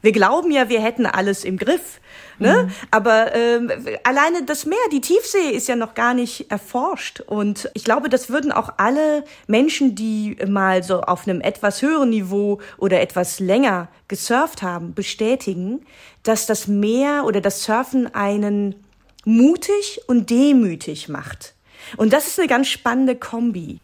Wir 0.00 0.12
glauben 0.12 0.50
ja, 0.52 0.68
wir 0.68 0.80
hätten 0.80 1.06
alles 1.06 1.44
im 1.44 1.56
Griff. 1.56 2.00
Ne? 2.38 2.64
Mhm. 2.64 2.72
Aber 2.92 3.34
ähm, 3.34 3.70
alleine 4.04 4.44
das 4.44 4.64
Meer, 4.64 4.78
die 4.92 5.00
Tiefsee 5.00 5.50
ist 5.50 5.66
ja 5.66 5.74
noch 5.74 5.94
gar 5.94 6.14
nicht 6.14 6.50
erforscht. 6.50 7.20
Und 7.20 7.68
ich 7.74 7.82
glaube, 7.82 8.08
das 8.08 8.30
würden 8.30 8.52
auch 8.52 8.74
alle 8.76 9.24
Menschen, 9.48 9.96
die 9.96 10.36
mal 10.46 10.84
so 10.84 11.00
auf 11.00 11.26
einem 11.26 11.40
etwas 11.40 11.82
höheren 11.82 12.10
Niveau 12.10 12.60
oder 12.76 13.00
etwas 13.00 13.40
länger 13.40 13.88
gesurft 14.06 14.62
haben, 14.62 14.94
bestätigen, 14.94 15.84
dass 16.22 16.46
das 16.46 16.68
Meer 16.68 17.24
oder 17.26 17.40
das 17.40 17.64
Surfen 17.64 18.14
einen 18.14 18.76
mutig 19.24 20.02
und 20.06 20.30
demütig 20.30 21.08
macht. 21.08 21.54
Und 21.96 22.12
das 22.12 22.28
ist 22.28 22.38
eine 22.38 22.48
ganz 22.48 22.68
spannende 22.68 23.16
Kombi. 23.16 23.80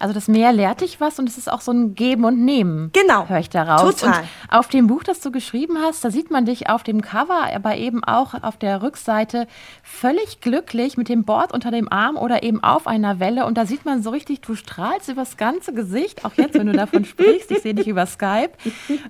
Also 0.00 0.14
das 0.14 0.28
Meer 0.28 0.52
lehrt 0.52 0.80
dich 0.80 1.00
was 1.00 1.18
und 1.18 1.28
es 1.28 1.38
ist 1.38 1.50
auch 1.50 1.60
so 1.60 1.72
ein 1.72 1.94
Geben 1.94 2.24
und 2.24 2.44
Nehmen. 2.44 2.90
Genau. 2.92 3.28
Höre 3.28 3.38
ich 3.38 3.50
daraus. 3.50 3.96
Total. 3.96 4.20
Und 4.20 4.28
auf 4.50 4.68
dem 4.68 4.86
Buch, 4.86 5.02
das 5.02 5.20
du 5.20 5.30
geschrieben 5.30 5.78
hast, 5.82 6.04
da 6.04 6.10
sieht 6.10 6.30
man 6.30 6.44
dich 6.46 6.68
auf 6.68 6.82
dem 6.82 7.00
Cover, 7.02 7.48
aber 7.54 7.76
eben 7.76 8.02
auch 8.04 8.34
auf 8.42 8.56
der 8.56 8.82
Rückseite 8.82 9.46
völlig 9.82 10.40
glücklich 10.40 10.96
mit 10.96 11.08
dem 11.08 11.24
Board 11.24 11.52
unter 11.52 11.70
dem 11.70 11.90
Arm 11.92 12.16
oder 12.16 12.42
eben 12.42 12.62
auf 12.62 12.86
einer 12.86 13.20
Welle. 13.20 13.46
Und 13.46 13.56
da 13.58 13.66
sieht 13.66 13.84
man 13.84 14.02
so 14.02 14.10
richtig, 14.10 14.40
du 14.40 14.54
strahlst 14.54 15.08
übers 15.08 15.36
ganze 15.36 15.72
Gesicht, 15.72 16.24
auch 16.24 16.32
jetzt, 16.36 16.54
wenn 16.54 16.66
du 16.66 16.72
davon 16.72 17.04
sprichst. 17.04 17.50
Ich 17.50 17.62
sehe 17.62 17.74
dich 17.74 17.88
über 17.88 18.06
Skype. 18.06 18.50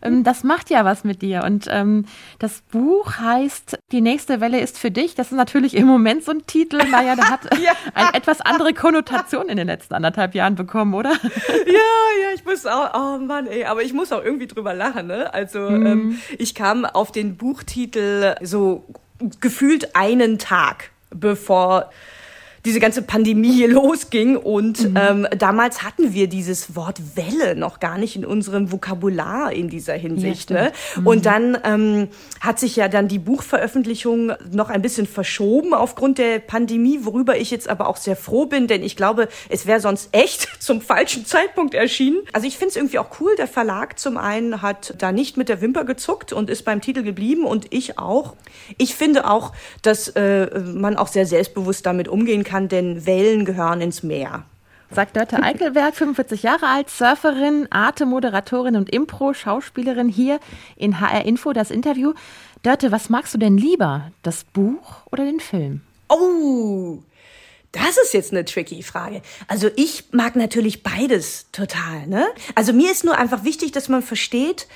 Ähm, 0.02 0.24
das 0.24 0.44
macht 0.44 0.70
ja 0.70 0.84
was 0.84 1.04
mit 1.04 1.22
dir. 1.22 1.44
Und 1.44 1.66
ähm, 1.70 2.04
das 2.38 2.62
Buch 2.72 3.18
heißt 3.18 3.78
Die 3.92 4.00
nächste 4.00 4.40
Welle 4.40 4.60
ist 4.60 4.78
für 4.78 4.90
dich. 4.90 5.14
Das 5.14 5.30
ist 5.30 5.36
natürlich 5.36 5.74
im 5.74 5.86
Moment 5.86 6.24
so 6.24 6.32
ein 6.32 6.46
Titel. 6.46 6.78
Naja, 6.90 7.14
der 7.16 7.30
hat 7.30 7.40
Ja. 7.64 7.72
eine 7.94 8.14
etwas 8.14 8.40
andere 8.40 8.74
Konnotation 8.74 9.48
in 9.48 9.56
den 9.56 9.66
letzten 9.66 9.94
anderthalb 9.94 10.34
Jahren 10.34 10.54
bekommen, 10.54 10.63
oder? 10.94 11.12
Ja, 11.66 12.22
ja, 12.22 12.34
ich 12.34 12.44
muss 12.44 12.66
auch, 12.66 12.94
oh 12.94 13.18
Mann, 13.18 13.46
ey, 13.46 13.64
aber 13.64 13.82
ich 13.82 13.92
muss 13.92 14.12
auch 14.12 14.22
irgendwie 14.22 14.46
drüber 14.46 14.74
lachen, 14.74 15.06
ne? 15.06 15.32
Also, 15.32 15.66
ähm, 15.68 16.18
ich 16.38 16.54
kam 16.54 16.84
auf 16.84 17.10
den 17.12 17.36
Buchtitel 17.36 18.34
so 18.42 18.84
gefühlt 19.40 19.96
einen 19.96 20.38
Tag, 20.38 20.90
bevor 21.10 21.90
diese 22.64 22.80
ganze 22.80 23.02
Pandemie 23.02 23.52
hier 23.52 23.68
losging. 23.72 24.36
Und 24.36 24.90
ähm, 24.94 25.26
damals 25.36 25.82
hatten 25.82 26.12
wir 26.12 26.28
dieses 26.28 26.74
Wort 26.76 27.00
Welle 27.16 27.54
noch 27.56 27.80
gar 27.80 27.98
nicht 27.98 28.16
in 28.16 28.24
unserem 28.24 28.72
Vokabular 28.72 29.52
in 29.52 29.68
dieser 29.68 29.94
Hinsicht. 29.94 30.50
Ja, 30.50 30.64
ne? 30.64 30.72
Und 31.04 31.26
dann 31.26 31.58
ähm, 31.64 32.08
hat 32.40 32.58
sich 32.58 32.76
ja 32.76 32.88
dann 32.88 33.08
die 33.08 33.18
Buchveröffentlichung 33.18 34.32
noch 34.50 34.70
ein 34.70 34.82
bisschen 34.82 35.06
verschoben 35.06 35.74
aufgrund 35.74 36.18
der 36.18 36.38
Pandemie, 36.38 37.00
worüber 37.02 37.36
ich 37.36 37.50
jetzt 37.50 37.68
aber 37.68 37.88
auch 37.88 37.96
sehr 37.96 38.16
froh 38.16 38.46
bin, 38.46 38.66
denn 38.66 38.82
ich 38.82 38.96
glaube, 38.96 39.28
es 39.48 39.66
wäre 39.66 39.80
sonst 39.80 40.08
echt 40.12 40.48
zum 40.62 40.80
falschen 40.80 41.26
Zeitpunkt 41.26 41.74
erschienen. 41.74 42.18
Also 42.32 42.46
ich 42.46 42.56
finde 42.56 42.70
es 42.70 42.76
irgendwie 42.76 42.98
auch 42.98 43.20
cool. 43.20 43.34
Der 43.36 43.48
Verlag 43.48 43.98
zum 43.98 44.16
einen 44.16 44.62
hat 44.62 44.94
da 44.98 45.12
nicht 45.12 45.36
mit 45.36 45.48
der 45.48 45.60
Wimper 45.60 45.84
gezuckt 45.84 46.32
und 46.32 46.50
ist 46.50 46.64
beim 46.64 46.80
Titel 46.80 47.02
geblieben 47.02 47.44
und 47.44 47.66
ich 47.70 47.98
auch. 47.98 48.34
Ich 48.78 48.94
finde 48.94 49.28
auch, 49.28 49.52
dass 49.82 50.08
äh, 50.08 50.60
man 50.60 50.96
auch 50.96 51.08
sehr 51.08 51.26
selbstbewusst 51.26 51.84
damit 51.86 52.08
umgehen 52.08 52.44
kann, 52.44 52.53
denn 52.60 53.06
Wellen 53.06 53.44
gehören 53.44 53.80
ins 53.80 54.02
Meer. 54.02 54.44
Sagt 54.90 55.16
Dörte 55.16 55.42
Eickelberg, 55.42 55.94
45 55.94 56.42
Jahre 56.42 56.66
alt, 56.68 56.88
Surferin, 56.88 57.66
Arte-Moderatorin 57.70 58.76
und 58.76 58.90
Impro-Schauspielerin 58.90 60.08
hier 60.08 60.38
in 60.76 61.00
HR 61.00 61.24
Info, 61.24 61.52
das 61.52 61.70
Interview. 61.70 62.12
Dörte, 62.62 62.92
was 62.92 63.10
magst 63.10 63.34
du 63.34 63.38
denn 63.38 63.58
lieber, 63.58 64.12
das 64.22 64.44
Buch 64.44 65.06
oder 65.10 65.24
den 65.24 65.40
Film? 65.40 65.80
Oh, 66.08 66.98
das 67.72 67.96
ist 67.96 68.14
jetzt 68.14 68.30
eine 68.30 68.44
tricky 68.44 68.82
Frage. 68.82 69.20
Also 69.48 69.68
ich 69.74 70.12
mag 70.12 70.36
natürlich 70.36 70.84
beides 70.84 71.50
total. 71.50 72.06
Ne? 72.06 72.24
Also 72.54 72.72
mir 72.72 72.92
ist 72.92 73.04
nur 73.04 73.18
einfach 73.18 73.42
wichtig, 73.42 73.72
dass 73.72 73.88
man 73.88 74.00
versteht, 74.00 74.68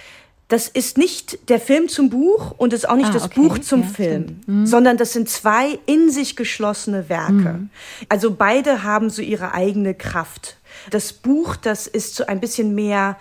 das 0.49 0.67
ist 0.69 0.97
nicht 0.99 1.51
der 1.51 1.61
Film 1.61 1.89
zum 1.89 2.09
Buch 2.11 2.53
und 2.57 2.73
ist 2.73 2.89
auch 2.89 2.97
nicht 2.97 3.11
Ah, 3.11 3.13
das 3.13 3.25
okay. 3.25 3.41
Buch 3.41 3.59
zum 3.59 3.83
Ja, 3.83 3.89
Film, 3.89 4.41
sondern 4.65 4.97
das 4.97 5.13
sind 5.13 5.29
zwei 5.29 5.79
in 5.87 6.11
sich 6.11 6.37
geschlossene 6.37 7.09
Werke. 7.09 7.69
Also 8.09 8.31
beide 8.31 8.83
haben 8.83 9.11
so 9.11 9.21
ihre 9.23 9.53
eigene 9.53 9.95
Kraft. 9.95 10.58
Das 10.91 11.13
Buch, 11.13 11.57
das 11.57 11.87
ist 11.87 12.15
so 12.15 12.27
ein 12.27 12.41
bisschen 12.41 12.75
mehr, 12.75 13.17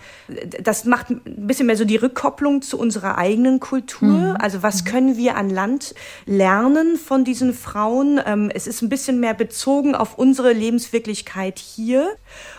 das 0.62 0.84
macht 0.84 1.10
ein 1.10 1.22
bisschen 1.46 1.66
mehr 1.66 1.76
so 1.76 1.84
die 1.84 1.96
Rückkopplung 1.96 2.62
zu 2.62 2.78
unserer 2.78 3.18
eigenen 3.18 3.60
Kultur. 3.60 4.36
Also 4.40 4.62
was 4.62 4.84
können 4.84 5.16
wir 5.16 5.36
an 5.36 5.50
Land 5.50 5.94
lernen 6.26 6.96
von 6.96 7.24
diesen 7.24 7.52
Frauen? 7.52 8.20
Ähm, 8.24 8.50
es 8.54 8.66
ist 8.66 8.82
ein 8.82 8.88
bisschen 8.88 9.20
mehr 9.20 9.34
bezogen 9.34 9.94
auf 9.94 10.18
unsere 10.18 10.52
Lebenswirklichkeit 10.52 11.58
hier. 11.58 12.08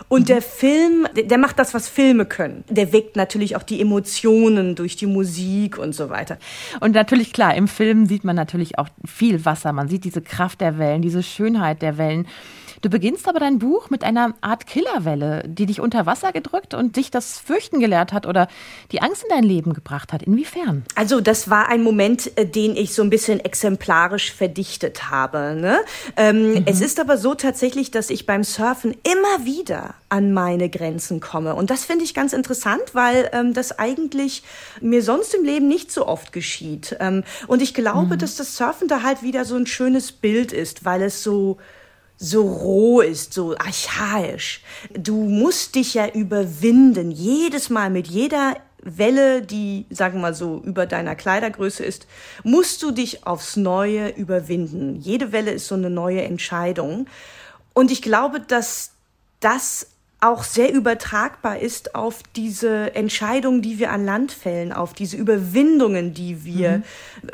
Und 0.08 0.30
der 0.30 0.42
Film, 0.42 1.08
der, 1.16 1.38
macht 1.38 1.60
das, 1.60 1.74
was 1.74 1.88
Filme 1.88 2.26
können. 2.26 2.64
Der 2.70 2.92
weckt 2.94 3.16
natürlich 3.16 3.56
auch 3.56 3.64
die 3.64 3.82
Emotionen 3.82 4.76
durch 4.76 4.96
die 4.96 5.06
Musik 5.06 5.78
und 5.78 5.94
so 5.94 6.10
weiter. 6.10 6.38
Und 6.80 6.94
natürlich, 6.94 7.34
klar, 7.34 7.56
im 7.56 7.68
Film 7.68 8.06
sieht 8.06 8.24
man 8.24 8.36
natürlich 8.36 8.78
auch 8.78 8.90
viel 9.06 9.46
Wasser. 9.46 9.74
Man 9.74 9.88
sieht 9.88 10.04
diese 10.04 10.22
Kraft 10.22 10.62
der 10.62 10.78
Wellen, 10.78 11.02
diese 11.02 11.24
Schönheit 11.24 11.82
der 11.82 11.98
Wellen. 11.98 12.28
Du 12.82 12.90
beginnst 12.90 13.28
aber 13.28 13.40
dein 13.40 13.60
Buch 13.60 13.90
mit 13.90 14.06
einer 14.06 14.36
Art 14.40 14.66
Killerwelle, 15.00 15.44
die 15.48 15.66
dich 15.66 15.80
unter 15.80 16.06
Wasser 16.06 16.32
gedrückt 16.32 16.74
und 16.74 16.96
dich 16.96 17.12
das 17.12 17.40
Fürchten 17.40 17.80
gelehrt 17.80 18.14
hat 18.14 18.26
oder 18.26 18.48
die 18.92 19.02
Angst 19.02 19.24
in 19.24 19.30
dein 19.30 19.44
Leben 19.44 19.74
gebracht 19.74 20.14
hat. 20.14 20.24
Inwiefern? 20.24 20.84
Also 20.96 21.22
das 21.22 21.50
war 21.50 21.70
ein 21.70 21.84
Moment, 21.84 22.38
äh, 22.38 22.46
den 22.46 22.76
ich 22.76 22.94
so 22.94 23.02
ein 23.02 23.10
bisschen 23.10 23.40
exemplarisch 23.40 24.32
verdichtet 24.32 25.10
habe. 25.10 25.56
Ne? 25.60 25.80
Ähm, 26.18 26.64
Es 26.66 26.82
ist 26.82 27.00
aber 27.00 27.18
so 27.18 27.36
tatsächlich, 27.36 27.92
dass 27.92 28.10
ich 28.10 28.26
beim 28.26 28.44
Surfen 28.44 28.96
immer 29.04 29.46
wieder 29.46 29.96
an 30.10 30.34
meine 30.34 30.70
Grenzen 30.70 31.20
komme. 31.20 31.56
Und 31.56 31.70
das 31.70 31.86
finde 31.86 32.04
ich 32.04 32.14
ganz 32.14 32.34
interessant, 32.34 32.82
weil 32.94 33.30
ähm, 33.34 33.54
das 33.54 33.78
eigentlich 33.78 34.44
mir 34.82 35.04
sonst 35.04 35.34
im 35.34 35.44
Leben 35.44 35.68
nicht 35.68 35.92
so 35.92 36.08
oft 36.08 36.32
geschieht. 36.32 36.96
Ähm, 37.00 37.24
und 37.48 37.62
ich 37.62 37.74
glaube, 37.74 38.18
dass 38.18 38.36
das 38.36 38.58
Surfen 38.58 38.88
da 38.88 39.04
halt 39.04 39.24
wieder 39.24 39.46
so 39.46 39.56
ein 39.56 39.68
schönes 39.68 40.12
Bild 40.12 40.52
ist, 40.52 40.86
weil 40.86 41.02
es 41.02 41.24
so 41.24 41.58
so 42.20 42.42
roh 42.42 43.00
ist, 43.00 43.34
so 43.34 43.56
archaisch. 43.58 44.62
Du 44.94 45.16
musst 45.16 45.76
dich 45.76 45.94
ja 45.94 46.08
überwinden, 46.08 47.12
jedes 47.12 47.70
Mal 47.70 47.90
mit 47.90 48.08
jeder 48.08 48.58
Welle, 48.82 49.42
die, 49.42 49.86
sagen 49.90 50.16
wir 50.16 50.22
mal 50.22 50.34
so, 50.34 50.62
über 50.64 50.86
deiner 50.86 51.16
Kleidergröße 51.16 51.84
ist, 51.84 52.08
musst 52.44 52.84
du 52.84 52.92
dich 52.92 53.26
aufs 53.26 53.56
Neue 53.56 54.10
überwinden. 54.10 54.98
Jede 54.98 55.32
Welle 55.32 55.52
ist 55.52 55.68
so 55.68 55.76
eine 55.76 55.90
neue 55.90 56.22
Entscheidung. 56.22 57.08
Und 57.74 57.92
ich 57.92 58.02
glaube, 58.02 58.42
dass 58.42 58.92
das 59.40 59.88
auch 60.22 60.44
sehr 60.44 60.74
übertragbar 60.74 61.60
ist 61.60 61.96
auf 61.96 62.20
diese 62.36 62.94
Entscheidungen, 62.94 63.62
die 63.62 63.80
wir 63.80 63.92
an 63.92 64.04
Land 64.04 64.34
fällen, 64.34 64.74
auf 64.74 64.94
diese 64.94 65.16
Überwindungen, 65.16 66.14
die 66.14 66.44
wir 66.44 66.84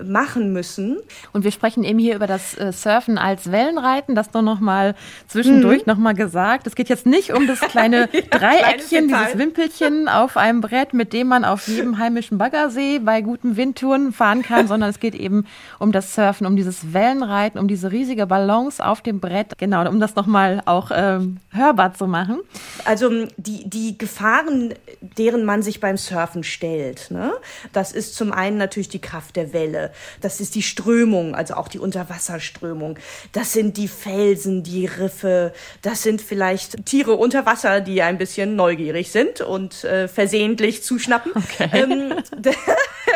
machen 0.04 0.54
müssen. 0.54 0.98
Und 1.34 1.44
wir 1.44 1.52
sprechen 1.52 1.84
eben 1.84 1.98
hier 1.98 2.16
über 2.16 2.28
das 2.28 2.56
äh, 2.58 2.72
Surfen 2.72 3.18
als 3.18 3.52
Wellenreiten, 3.52 4.14
das 4.14 4.34
nur 4.34 4.44
noch 4.44 4.60
mal 4.60 4.94
zwischendurch 5.28 5.88
noch 5.88 5.98
mal 5.98 6.14
gesagt. 6.14 6.68
Es 6.68 6.76
geht 6.76 6.90
jetzt 6.90 7.08
nicht 7.08 7.34
um 7.34 7.48
das 7.48 7.60
kleine 7.72 8.08
Dreieckchen, 8.08 9.08
Detail. 9.08 9.26
dieses 9.26 9.40
Wimpelchen 9.40 10.08
auf 10.08 10.38
einem 10.38 10.62
Brett, 10.62 10.94
mit 10.94 11.12
dem 11.12 11.28
man 11.28 11.44
auf 11.44 11.68
jedem 11.68 11.98
heimischen 11.98 12.38
Baggersee 12.38 13.00
bei 13.00 13.22
guten 13.22 13.58
Windtouren 13.58 14.14
fahren 14.14 14.44
kann, 14.44 14.68
sondern 14.68 14.92
es 14.92 15.00
geht 15.00 15.16
eben 15.16 15.46
um 15.80 15.92
das 15.92 16.14
Surfen, 16.14 16.46
um 16.46 16.56
dieses 16.56 16.94
Wellenreiten, 16.94 17.60
um 17.60 17.68
diese 17.68 17.92
riesige 17.92 18.28
Balance 18.28 18.86
auf 18.86 19.02
dem 19.02 19.20
Brett. 19.20 19.58
Genau, 19.58 19.90
um 19.90 20.00
das 20.00 20.16
noch 20.16 20.28
mal 20.28 20.62
auch 20.66 20.92
ähm, 20.94 21.38
hörbar 21.50 21.96
zu 21.96 22.06
machen. 22.06 22.42
Also 22.84 23.28
die, 23.38 23.70
die 23.70 23.98
Gefahren, 23.98 24.74
deren 25.02 25.46
man 25.46 25.62
sich 25.62 25.80
beim 25.80 25.98
Surfen 25.98 26.44
stellt, 26.44 27.10
ne? 27.12 27.34
das 27.74 27.92
ist 27.92 28.16
zum 28.16 28.32
einen 28.32 28.58
natürlich 28.58 28.90
die 28.90 29.00
Kraft 29.00 29.36
der 29.36 29.54
Welle, 29.54 29.92
das 30.22 30.40
ist 30.40 30.56
die 30.56 30.62
Strömung, 30.62 31.36
also 31.36 31.56
auch 31.56 31.68
die 31.68 31.80
Unterwasserströmung, 31.80 33.00
das 33.32 33.54
sind 33.54 33.78
die 33.78 33.88
Felsen, 33.88 34.64
die 34.64 34.86
Riffe, 34.86 35.54
das 35.82 36.04
sind 36.04 36.22
vielleicht 36.22 36.86
Tiere 36.86 37.14
unter 37.14 37.46
Wasser, 37.46 37.82
die 37.82 38.02
ein 38.02 38.18
bisschen 38.18 38.56
neugierig 38.56 39.12
sind 39.12 39.42
und 39.42 39.84
äh, 39.84 40.08
versehentlich 40.08 40.84
zuschnappen. 40.84 41.32
Okay. 41.36 41.70
Ähm, 41.74 42.14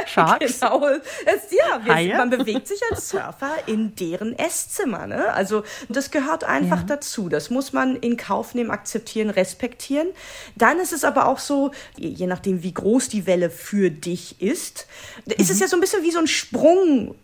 Sharks. 0.09 0.59
Genau. 0.59 0.85
Es, 0.87 1.51
ja, 1.51 1.83
wir, 1.83 2.17
man 2.17 2.29
bewegt 2.29 2.67
sich 2.67 2.79
als 2.91 3.09
Surfer 3.09 3.51
in 3.67 3.95
deren 3.95 4.37
Esszimmer. 4.37 5.07
Ne? 5.07 5.33
Also 5.33 5.63
das 5.87 6.11
gehört 6.11 6.43
einfach 6.43 6.83
dazu. 6.83 7.29
Das 7.29 7.49
muss 7.49 7.73
man 7.73 7.95
in 7.95 8.17
Kauf 8.17 8.53
nehmen, 8.55 8.71
akzeptieren, 8.71 9.29
respektieren. 9.29 10.07
Dann 10.55 10.79
ist 10.79 10.93
es 10.93 11.03
aber 11.03 11.27
auch 11.27 11.39
so, 11.39 11.71
je 11.97 12.09
je 12.19 12.27
nachdem, 12.27 12.63
wie 12.63 12.73
groß 12.73 13.09
die 13.09 13.25
Welle 13.25 13.49
für 13.49 13.89
dich 13.89 14.41
ist, 14.41 14.87
ist 15.25 15.49
es 15.49 15.59
ja 15.59 15.67
so 15.67 15.77
ein 15.77 15.81
bisschen 15.81 16.03
wie 16.03 16.11
so 16.11 16.19
ein 16.19 16.27
Sprung 16.27 17.15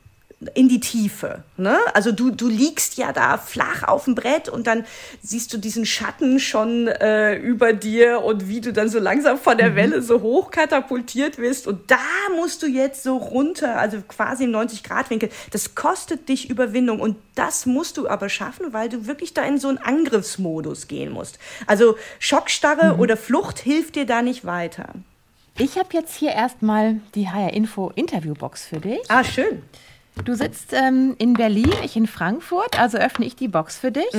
in 0.54 0.68
die 0.68 0.80
Tiefe. 0.80 1.44
Ne? 1.58 1.78
Also 1.94 2.12
du, 2.12 2.30
du 2.30 2.48
liegst 2.48 2.98
ja 2.98 3.14
da 3.14 3.38
flach 3.38 3.84
auf 3.84 4.06
dem 4.06 4.16
Brett 4.16 4.50
und 4.50 4.68
dann 4.68 4.86
siehst 5.22 5.54
du 5.54 5.58
diesen 5.58 5.86
Schatten 5.86 6.40
schon 6.40 6.88
äh, 6.88 7.36
über 7.36 7.74
dir 7.74 8.22
und 8.22 8.48
wie 8.48 8.62
du 8.62 8.74
dann 8.74 8.90
so 8.90 9.00
langsam 9.00 9.38
von 9.38 9.58
der 9.58 9.76
Welle 9.76 10.02
so 10.02 10.22
hoch 10.22 10.52
katapultiert 10.52 11.38
wirst 11.38 11.68
und 11.68 11.90
da 11.90 11.98
musst 12.36 12.62
du 12.64 12.68
jetzt 12.68 13.04
so 13.04 13.18
runter, 13.18 13.78
also 13.78 14.02
quasi 14.08 14.44
im 14.44 14.52
90-Grad-Winkel. 14.52 15.30
Das 15.52 15.74
kostet 15.74 16.28
dich 16.28 16.50
Überwindung 16.50 17.00
und 17.00 17.16
das 17.36 17.66
musst 17.66 17.98
du 17.98 18.08
aber 18.08 18.30
schaffen, 18.30 18.74
weil 18.74 18.90
du 18.90 19.08
wirklich 19.08 19.34
da 19.34 19.44
in 19.44 19.58
so 19.58 19.70
einen 19.70 19.78
Angriffsmodus 19.78 20.88
gehen 20.88 21.12
musst. 21.12 21.40
Also 21.66 21.96
Schockstarre 22.20 22.98
oder 22.98 23.16
Flucht 23.18 23.60
hilft 23.60 23.96
dir 23.96 24.06
da 24.06 24.22
nicht 24.22 24.46
weiter. 24.46 24.90
Ich 25.58 25.78
habe 25.78 25.90
jetzt 25.94 26.14
hier 26.16 26.32
erstmal 26.32 27.00
die 27.16 27.30
HR 27.30 27.54
Info 27.54 27.90
Interviewbox 27.96 28.66
für 28.66 28.82
dich. 28.82 29.00
Ah, 29.08 29.24
schön. 29.24 29.62
Du 30.24 30.34
sitzt 30.34 30.74
ähm, 30.74 31.16
in 31.18 31.34
Berlin, 31.34 31.72
ich 31.84 31.96
in 31.96 32.08
Frankfurt, 32.08 32.80
also 32.80 32.98
öffne 32.98 33.26
ich 33.26 33.36
die 33.36 33.48
Box 33.48 33.78
für 33.78 33.92
dich. 33.92 34.14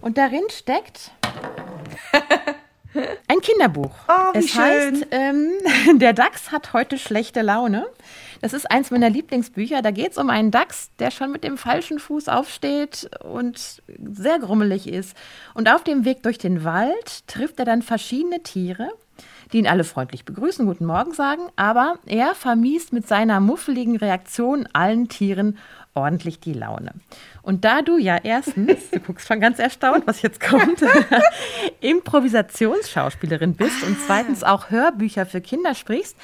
Und 0.00 0.16
darin 0.16 0.44
steckt 0.50 1.10
Ein 3.28 3.40
Kinderbuch. 3.40 3.90
Oh, 4.08 4.34
wie 4.34 4.38
es 4.38 4.50
schön. 4.50 4.62
heißt, 4.62 5.06
ähm, 5.10 5.50
der 5.98 6.12
Dachs 6.12 6.52
hat 6.52 6.72
heute 6.72 6.98
schlechte 6.98 7.42
Laune. 7.42 7.86
Das 8.40 8.52
ist 8.52 8.70
eins 8.70 8.90
meiner 8.90 9.10
Lieblingsbücher. 9.10 9.82
Da 9.82 9.90
geht 9.90 10.12
es 10.12 10.18
um 10.18 10.30
einen 10.30 10.50
Dachs, 10.50 10.90
der 10.98 11.10
schon 11.10 11.32
mit 11.32 11.44
dem 11.44 11.58
falschen 11.58 11.98
Fuß 11.98 12.28
aufsteht 12.28 13.10
und 13.24 13.82
sehr 13.98 14.38
grummelig 14.38 14.86
ist. 14.86 15.16
Und 15.54 15.68
auf 15.68 15.82
dem 15.82 16.04
Weg 16.04 16.22
durch 16.22 16.38
den 16.38 16.62
Wald 16.62 17.26
trifft 17.26 17.58
er 17.58 17.64
dann 17.64 17.82
verschiedene 17.82 18.42
Tiere, 18.42 18.90
die 19.54 19.60
ihn 19.60 19.68
alle 19.68 19.84
freundlich 19.84 20.24
begrüßen, 20.24 20.66
guten 20.66 20.84
Morgen 20.84 21.12
sagen, 21.12 21.42
aber 21.54 21.94
er 22.06 22.34
vermiest 22.34 22.92
mit 22.92 23.06
seiner 23.06 23.38
muffeligen 23.38 23.96
Reaktion 23.96 24.68
allen 24.72 25.08
Tieren 25.08 25.58
ordentlich 25.94 26.40
die 26.40 26.52
Laune. 26.52 26.92
Und 27.42 27.64
da 27.64 27.82
du 27.82 27.98
ja 27.98 28.18
erstens, 28.22 28.90
du 28.90 29.00
guckst 29.00 29.28
schon 29.28 29.40
ganz 29.40 29.58
erstaunt, 29.58 30.06
was 30.06 30.22
jetzt 30.22 30.40
kommt, 30.40 30.82
Improvisationsschauspielerin 31.80 33.54
bist 33.54 33.82
und 33.84 33.96
zweitens 34.06 34.42
auch 34.44 34.70
Hörbücher 34.70 35.26
für 35.26 35.40
Kinder 35.40 35.74
sprichst, 35.74 36.16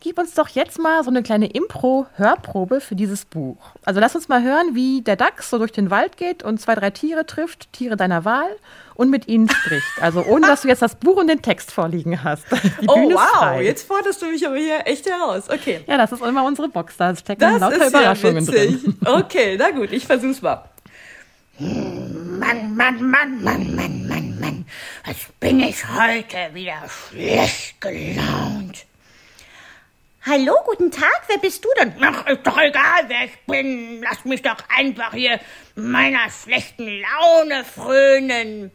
gib 0.00 0.18
uns 0.18 0.34
doch 0.34 0.48
jetzt 0.48 0.78
mal 0.80 1.04
so 1.04 1.10
eine 1.10 1.22
kleine 1.22 1.46
Impro-Hörprobe 1.46 2.80
für 2.80 2.96
dieses 2.96 3.24
Buch. 3.24 3.58
Also 3.84 4.00
lass 4.00 4.14
uns 4.16 4.28
mal 4.28 4.42
hören, 4.42 4.74
wie 4.74 5.02
der 5.02 5.16
Dachs 5.16 5.50
so 5.50 5.58
durch 5.58 5.72
den 5.72 5.90
Wald 5.90 6.16
geht 6.16 6.42
und 6.42 6.60
zwei, 6.60 6.74
drei 6.74 6.90
Tiere 6.90 7.26
trifft, 7.26 7.72
Tiere 7.72 7.96
deiner 7.96 8.24
Wahl 8.24 8.48
und 8.94 9.10
mit 9.10 9.26
ihnen 9.28 9.48
spricht. 9.48 9.86
Also 10.00 10.22
ohne, 10.24 10.46
dass 10.46 10.62
du 10.62 10.68
jetzt 10.68 10.82
das 10.82 10.96
Buch 10.96 11.16
und 11.16 11.28
den 11.28 11.40
Text 11.40 11.70
vorliegen 11.72 12.22
hast. 12.24 12.44
Die 12.80 12.88
Oh 12.88 12.94
Bühne 12.94 13.14
wow, 13.14 13.20
frei. 13.38 13.62
jetzt 13.64 13.86
forderst 13.86 14.20
du 14.20 14.26
mich 14.26 14.46
aber 14.46 14.56
hier 14.56 14.86
echt 14.86 15.06
heraus. 15.08 15.44
Okay. 15.48 15.80
Ja, 15.86 15.96
das 15.96 16.12
ist 16.12 16.22
immer 16.22 16.44
unsere 16.44 16.68
Box. 16.68 16.96
Da 16.98 17.14
stecken 17.16 17.40
Das 17.40 17.60
lauter 17.60 17.76
ist 17.86 17.92
ja 17.92 18.00
Überraschungen 18.00 18.46
witzig. 18.46 18.82
drin. 18.82 18.96
Okay, 19.12 19.58
na 19.58 19.70
gut, 19.70 19.92
ich 19.92 20.06
versuch's 20.06 20.40
mal. 20.40 20.64
Mann, 21.58 22.74
Mann, 22.74 23.10
Mann, 23.10 23.42
Mann, 23.44 23.76
Mann, 23.76 24.08
Mann, 24.08 24.40
Mann. 24.40 24.66
Was 25.04 25.16
bin 25.38 25.60
ich 25.60 25.86
heute 25.86 26.54
wieder 26.54 26.82
schlecht 26.88 27.78
gelaunt. 27.78 28.86
Hallo, 30.24 30.54
guten 30.64 30.90
Tag, 30.90 31.24
wer 31.26 31.36
bist 31.36 31.62
du 31.62 31.68
denn? 31.78 31.94
Ach, 32.00 32.26
ist 32.26 32.46
doch 32.46 32.56
egal, 32.56 33.06
wer 33.08 33.24
ich 33.26 33.38
bin. 33.46 34.00
Lass 34.02 34.24
mich 34.24 34.40
doch 34.40 34.56
einfach 34.74 35.12
hier 35.12 35.38
meiner 35.74 36.30
schlechten 36.30 36.88
Laune 37.02 37.66
frönen. 37.66 38.70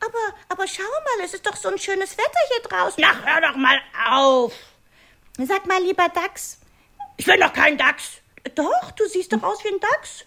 Aber, 0.00 0.34
aber 0.48 0.66
schau 0.66 0.82
mal, 0.82 1.24
es 1.24 1.34
ist 1.34 1.46
doch 1.46 1.54
so 1.54 1.68
ein 1.68 1.78
schönes 1.78 2.18
Wetter 2.18 2.40
hier 2.48 2.68
draußen. 2.68 3.04
Ach, 3.06 3.24
hör 3.24 3.40
doch 3.40 3.56
mal 3.56 3.78
auf. 4.10 4.52
Sag 5.38 5.64
mal, 5.66 5.80
lieber 5.80 6.08
Dachs. 6.08 6.58
Ich 7.18 7.26
bin 7.26 7.38
doch 7.38 7.52
kein 7.52 7.78
Dachs. 7.78 8.21
Doch, 8.54 8.90
du 8.92 9.06
siehst 9.08 9.32
doch 9.32 9.42
aus 9.42 9.64
wie 9.64 9.68
ein 9.68 9.80
Dachs. 9.80 10.24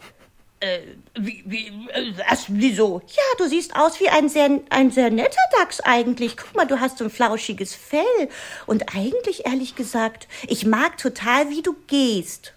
Äh, 0.62 0.80
wie, 1.16 1.44
wie, 1.46 1.68
äh, 1.68 2.14
was, 2.30 2.46
wieso? 2.48 3.02
Ja, 3.08 3.24
du 3.38 3.48
siehst 3.48 3.76
aus 3.76 4.00
wie 4.00 4.10
ein 4.10 4.30
sehr, 4.30 4.62
ein 4.70 4.90
sehr 4.90 5.12
netter 5.12 5.42
Dachs 5.60 5.82
eigentlich. 5.82 6.38
Guck 6.38 6.56
mal, 6.56 6.66
du 6.66 6.80
hast 6.80 6.98
so 6.98 7.04
ein 7.04 7.10
flauschiges 7.10 7.76
Fell. 7.76 8.30
Und 8.66 8.96
eigentlich, 8.96 9.46
ehrlich 9.46 9.76
gesagt, 9.76 10.28
ich 10.48 10.66
mag 10.66 10.98
total, 10.98 11.50
wie 11.50 11.62
du 11.62 11.76
gehst. 11.88 12.54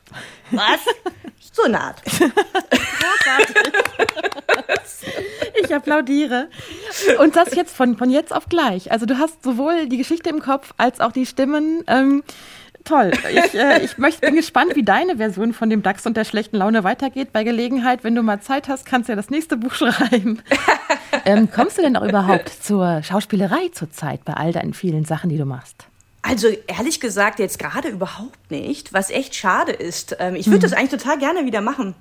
Was? 0.52 0.80
so 1.52 1.64
eine 1.64 1.80
Art. 1.80 2.02
Ich 5.60 5.74
applaudiere. 5.74 6.48
Und 7.18 7.36
das 7.36 7.54
jetzt 7.54 7.74
von, 7.74 7.96
von 7.96 8.10
jetzt 8.10 8.32
auf 8.32 8.48
gleich. 8.48 8.92
Also 8.92 9.06
du 9.06 9.18
hast 9.18 9.42
sowohl 9.42 9.88
die 9.88 9.96
Geschichte 9.96 10.30
im 10.30 10.40
Kopf 10.40 10.72
als 10.76 11.00
auch 11.00 11.12
die 11.12 11.26
Stimmen. 11.26 11.82
Ähm, 11.88 12.22
toll. 12.88 13.12
Ich, 13.30 13.54
äh, 13.54 13.84
ich 13.84 13.98
möcht, 13.98 14.20
bin 14.20 14.34
gespannt, 14.34 14.74
wie 14.74 14.82
deine 14.82 15.16
Version 15.16 15.52
von 15.52 15.70
dem 15.70 15.82
Dachs 15.82 16.06
und 16.06 16.16
der 16.16 16.24
schlechten 16.24 16.56
Laune 16.56 16.84
weitergeht. 16.84 17.32
Bei 17.32 17.44
Gelegenheit, 17.44 18.04
wenn 18.04 18.14
du 18.14 18.22
mal 18.22 18.40
Zeit 18.40 18.68
hast, 18.68 18.86
kannst 18.86 19.08
du 19.08 19.12
ja 19.12 19.16
das 19.16 19.30
nächste 19.30 19.56
Buch 19.56 19.74
schreiben. 19.74 20.42
ähm, 21.24 21.50
kommst 21.50 21.78
du 21.78 21.82
denn 21.82 21.96
auch 21.96 22.06
überhaupt 22.06 22.48
zur 22.48 23.02
Schauspielerei 23.02 23.68
zurzeit 23.72 24.24
bei 24.24 24.34
all 24.34 24.52
deinen 24.52 24.74
vielen 24.74 25.04
Sachen, 25.04 25.30
die 25.30 25.38
du 25.38 25.44
machst? 25.44 25.87
Also 26.20 26.48
ehrlich 26.66 27.00
gesagt 27.00 27.38
jetzt 27.38 27.58
gerade 27.58 27.88
überhaupt 27.88 28.50
nicht, 28.50 28.92
was 28.92 29.10
echt 29.10 29.36
schade 29.36 29.72
ist. 29.72 30.16
Ähm, 30.18 30.34
ich 30.34 30.48
würde 30.48 30.60
das 30.60 30.72
eigentlich 30.72 31.00
total 31.00 31.18
gerne 31.18 31.46
wieder 31.46 31.60
machen. 31.60 31.94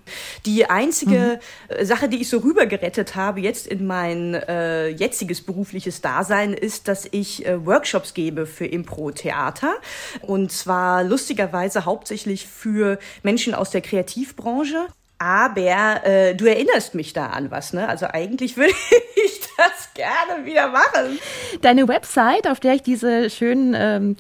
Die 0.45 0.69
einzige 0.69 1.39
äh, 1.67 1.86
Sache, 1.86 2.09
die 2.09 2.17
ich 2.17 2.29
so 2.29 2.39
rübergerettet 2.39 3.15
habe 3.15 3.41
jetzt 3.41 3.67
in 3.67 3.86
mein 3.86 4.33
äh, 4.33 4.88
jetziges 4.88 5.41
berufliches 5.41 6.01
Dasein, 6.01 6.53
ist, 6.53 6.88
dass 6.88 7.07
ich 7.12 7.45
äh, 7.45 7.63
Workshops 7.65 8.15
gebe 8.15 8.47
für 8.47 8.65
Impro-Theater. 8.65 9.75
Und 10.24 10.51
zwar 10.51 11.03
lustigerweise 11.03 11.86
hauptsächlich 11.86 12.47
für 12.47 12.97
Menschen 13.21 13.53
aus 13.53 13.69
der 13.69 13.81
Kreativbranche. 13.81 14.88
Aber 15.19 16.05
äh, 16.05 16.36
du 16.36 16.45
erinnerst 16.45 16.93
mich 16.93 17.13
da 17.13 17.27
an 17.27 17.50
was, 17.50 17.74
ne? 17.74 17.88
Also 17.89 18.07
eigentlich 18.07 18.55
würde 18.55 18.74
ich 19.25 19.41
das 19.57 19.89
gerne 19.95 20.45
wieder 20.45 20.67
machen. 20.67 21.19
Deine 21.62 21.88
Website, 21.88 22.47
auf 22.47 22.59
der 22.59 22.75
ich 22.75 22.83
diese 22.83 23.29
schönen 23.29 23.74
ähm, 23.75 24.15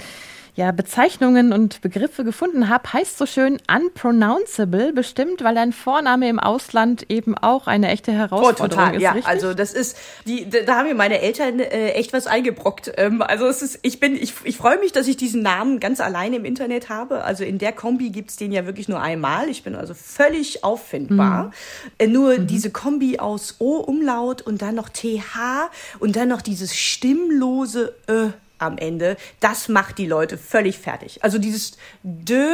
ja, 0.57 0.71
Bezeichnungen 0.71 1.53
und 1.53 1.81
Begriffe 1.81 2.23
gefunden 2.23 2.67
habe, 2.67 2.91
heißt 2.91 3.19
so 3.19 3.27
schön 3.27 3.59
unpronounceable, 3.71 4.91
bestimmt, 4.91 5.43
weil 5.43 5.53
dein 5.53 5.71
Vorname 5.71 6.27
im 6.27 6.39
Ausland 6.39 7.05
eben 7.09 7.37
auch 7.37 7.67
eine 7.67 7.89
echte 7.89 8.09
Oh, 8.09 8.15
Herausforderung 8.15 8.69
total, 8.71 8.95
ist. 8.95 9.01
ja. 9.03 9.11
richtig? 9.11 9.27
Also 9.29 9.53
das 9.53 9.71
ist, 9.73 9.97
die, 10.25 10.49
da 10.49 10.77
haben 10.77 10.87
mir 10.87 10.95
meine 10.95 11.21
Eltern 11.21 11.59
äh, 11.59 11.91
echt 11.91 12.11
was 12.11 12.25
eingebrockt. 12.25 12.91
Ähm, 12.97 13.21
also 13.21 13.45
es 13.45 13.61
ist, 13.61 13.77
ich 13.83 13.99
bin, 13.99 14.15
ich, 14.15 14.33
ich 14.45 14.57
freue 14.57 14.79
mich, 14.79 14.91
dass 14.91 15.07
ich 15.07 15.15
diesen 15.15 15.43
Namen 15.43 15.79
ganz 15.79 16.01
alleine 16.01 16.37
im 16.37 16.45
Internet 16.45 16.89
habe. 16.89 17.23
Also 17.23 17.43
in 17.43 17.59
der 17.59 17.71
Kombi 17.71 18.09
gibt's 18.09 18.35
den 18.35 18.51
ja 18.51 18.65
wirklich 18.65 18.89
nur 18.89 18.99
einmal. 18.99 19.49
Ich 19.49 19.61
bin 19.61 19.75
also 19.75 19.93
völlig 19.93 20.63
auffindbar. 20.63 21.51
Äh, 21.99 22.07
nur 22.07 22.39
diese 22.39 22.71
Kombi 22.71 23.19
aus 23.19 23.57
O-Umlaut 23.59 24.41
und 24.41 24.63
dann 24.63 24.73
noch 24.73 24.89
TH 24.89 25.69
und 25.99 26.15
dann 26.15 26.29
noch 26.29 26.41
dieses 26.41 26.75
stimmlose 26.75 27.93
Ö 28.09 28.29
am 28.59 28.77
Ende, 28.77 29.17
das 29.39 29.67
macht 29.69 29.97
die 29.97 30.05
Leute 30.07 30.37
völlig 30.37 30.77
fertig. 30.79 31.23
Also 31.23 31.37
dieses 31.37 31.77
Dö, 32.03 32.47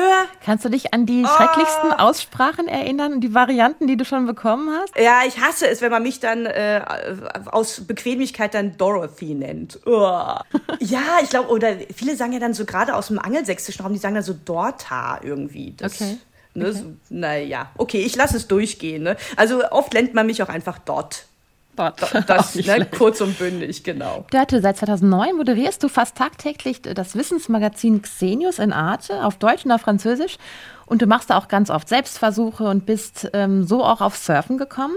Kannst 0.44 0.66
du 0.66 0.70
dich 0.70 0.94
an 0.94 1.04
Oh. 1.04 1.06
die 1.06 1.26
schrecklichsten 1.26 1.92
Aussprachen 1.94 2.68
erinnern 2.68 3.14
und 3.14 3.22
die 3.22 3.34
Varianten, 3.34 3.88
die 3.88 3.98
du 3.98 4.06
schon 4.06 4.26
bekommen 4.26 4.70
hast? 4.78 4.98
Ja, 4.98 5.22
ich 5.28 5.40
hasse 5.40 5.68
es, 5.68 5.82
wenn 5.82 5.92
man 5.92 6.04
mich 6.04 6.20
dann 6.20 6.46
äh, 6.46 6.82
aus 7.52 7.82
Bequemlichkeit 7.86 8.54
dann 8.54 8.78
Dorothy 8.78 9.34
nennt. 9.34 9.80
Uah. 9.86 10.44
Ja, 10.80 11.02
ich 11.22 11.30
glaube, 11.30 11.50
oder 11.50 11.76
viele 11.96 12.16
sagen 12.16 12.34
ja 12.34 12.40
dann 12.40 12.54
so 12.54 12.66
gerade 12.66 12.96
aus 12.96 13.08
dem 13.08 13.20
angelsächsischen 13.20 13.84
Raum, 13.84 13.94
die 13.94 14.00
sagen 14.00 14.16
dann 14.16 14.24
so 14.24 14.34
Dorta 14.34 15.20
irgendwie. 15.24 15.74
Das, 15.78 15.94
Okay. 16.02 16.18
Ne, 16.56 16.72
so, 16.72 16.84
naja, 17.10 17.72
okay, 17.80 18.02
ich 18.02 18.16
lasse 18.16 18.38
es 18.38 18.48
durchgehen. 18.48 19.02
Ne? 19.02 19.18
Also 19.38 19.64
oft 19.72 19.92
nennt 19.94 20.14
man 20.14 20.28
mich 20.28 20.44
auch 20.44 20.50
einfach 20.50 20.78
Dot. 20.78 21.26
Das, 22.28 22.56
nicht 22.56 22.68
ne, 22.68 22.86
kurz 22.86 23.22
und 23.22 23.38
bündig, 23.38 23.84
genau. 23.84 24.26
Dörte, 24.32 24.62
seit 24.62 24.78
2009 24.78 25.36
moderierst 25.36 25.84
du 25.84 25.88
fast 25.88 26.16
tagtäglich 26.16 26.82
das 26.82 27.16
Wissensmagazin 27.16 28.02
Xenius 28.02 28.60
in 28.60 28.74
Arte 28.74 29.26
auf 29.26 29.38
Deutsch 29.38 29.66
und 29.66 29.72
auf 29.72 29.82
Französisch. 29.82 30.38
Und 30.86 31.02
du 31.02 31.08
machst 31.08 31.30
da 31.30 31.38
auch 31.38 31.48
ganz 31.48 31.70
oft 31.70 31.88
Selbstversuche 31.88 32.66
und 32.66 32.86
bist 32.86 33.30
ähm, 33.34 33.64
so 33.66 33.84
auch 33.84 34.02
auf 34.02 34.18
Surfen 34.18 34.58
gekommen. 34.58 34.96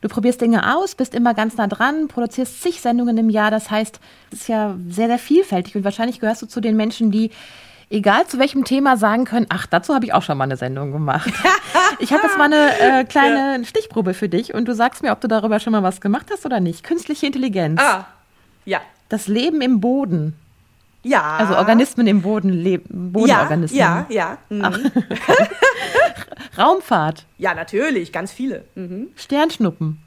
Du 0.00 0.08
probierst 0.08 0.40
Dinge 0.40 0.76
aus, 0.76 0.94
bist 0.94 1.14
immer 1.14 1.34
ganz 1.34 1.56
nah 1.56 1.66
dran, 1.66 2.08
produzierst 2.08 2.62
zig 2.62 2.80
Sendungen 2.80 3.16
im 3.16 3.30
Jahr. 3.30 3.50
Das 3.50 3.70
heißt, 3.70 3.98
es 4.30 4.40
ist 4.40 4.48
ja 4.48 4.76
sehr, 4.88 5.08
sehr 5.08 5.18
vielfältig. 5.18 5.74
Und 5.74 5.84
wahrscheinlich 5.84 6.20
gehörst 6.20 6.42
du 6.42 6.46
zu 6.46 6.60
den 6.60 6.76
Menschen, 6.76 7.10
die 7.10 7.30
egal 7.92 8.26
zu 8.26 8.38
welchem 8.38 8.64
Thema 8.64 8.96
sagen 8.96 9.24
können, 9.24 9.46
ach, 9.48 9.66
dazu 9.66 9.94
habe 9.94 10.04
ich 10.04 10.12
auch 10.14 10.22
schon 10.22 10.36
mal 10.38 10.44
eine 10.44 10.56
Sendung 10.56 10.90
gemacht. 10.92 11.30
ich 12.00 12.12
habe 12.12 12.22
jetzt 12.24 12.36
mal 12.38 12.44
eine 12.52 13.00
äh, 13.00 13.04
kleine 13.08 13.64
Stichprobe 13.64 14.14
für 14.14 14.28
dich 14.28 14.54
und 14.54 14.66
du 14.66 14.74
sagst 14.74 15.02
mir, 15.02 15.12
ob 15.12 15.20
du 15.20 15.28
darüber 15.28 15.60
schon 15.60 15.72
mal 15.72 15.82
was 15.82 16.00
gemacht 16.00 16.26
hast 16.32 16.44
oder 16.46 16.58
nicht. 16.60 16.82
Künstliche 16.84 17.26
Intelligenz. 17.26 17.80
Ah, 17.80 18.06
ja. 18.64 18.80
Das 19.08 19.28
Leben 19.28 19.60
im 19.60 19.80
Boden. 19.80 20.34
Ja. 21.04 21.36
Also 21.36 21.56
Organismen 21.56 22.06
im 22.06 22.22
Boden, 22.22 22.48
Le 22.50 22.78
Bodenorganismen. 22.88 23.78
Ja, 23.78 24.06
ja, 24.08 24.38
ja. 24.50 24.70
Mhm. 24.70 24.90
Raumfahrt, 26.58 27.24
Ja, 27.38 27.54
natürlich, 27.54 28.12
ganz 28.12 28.30
viele. 28.32 28.64
Mhm. 28.74 29.08
Sternschnuppen. 29.16 29.98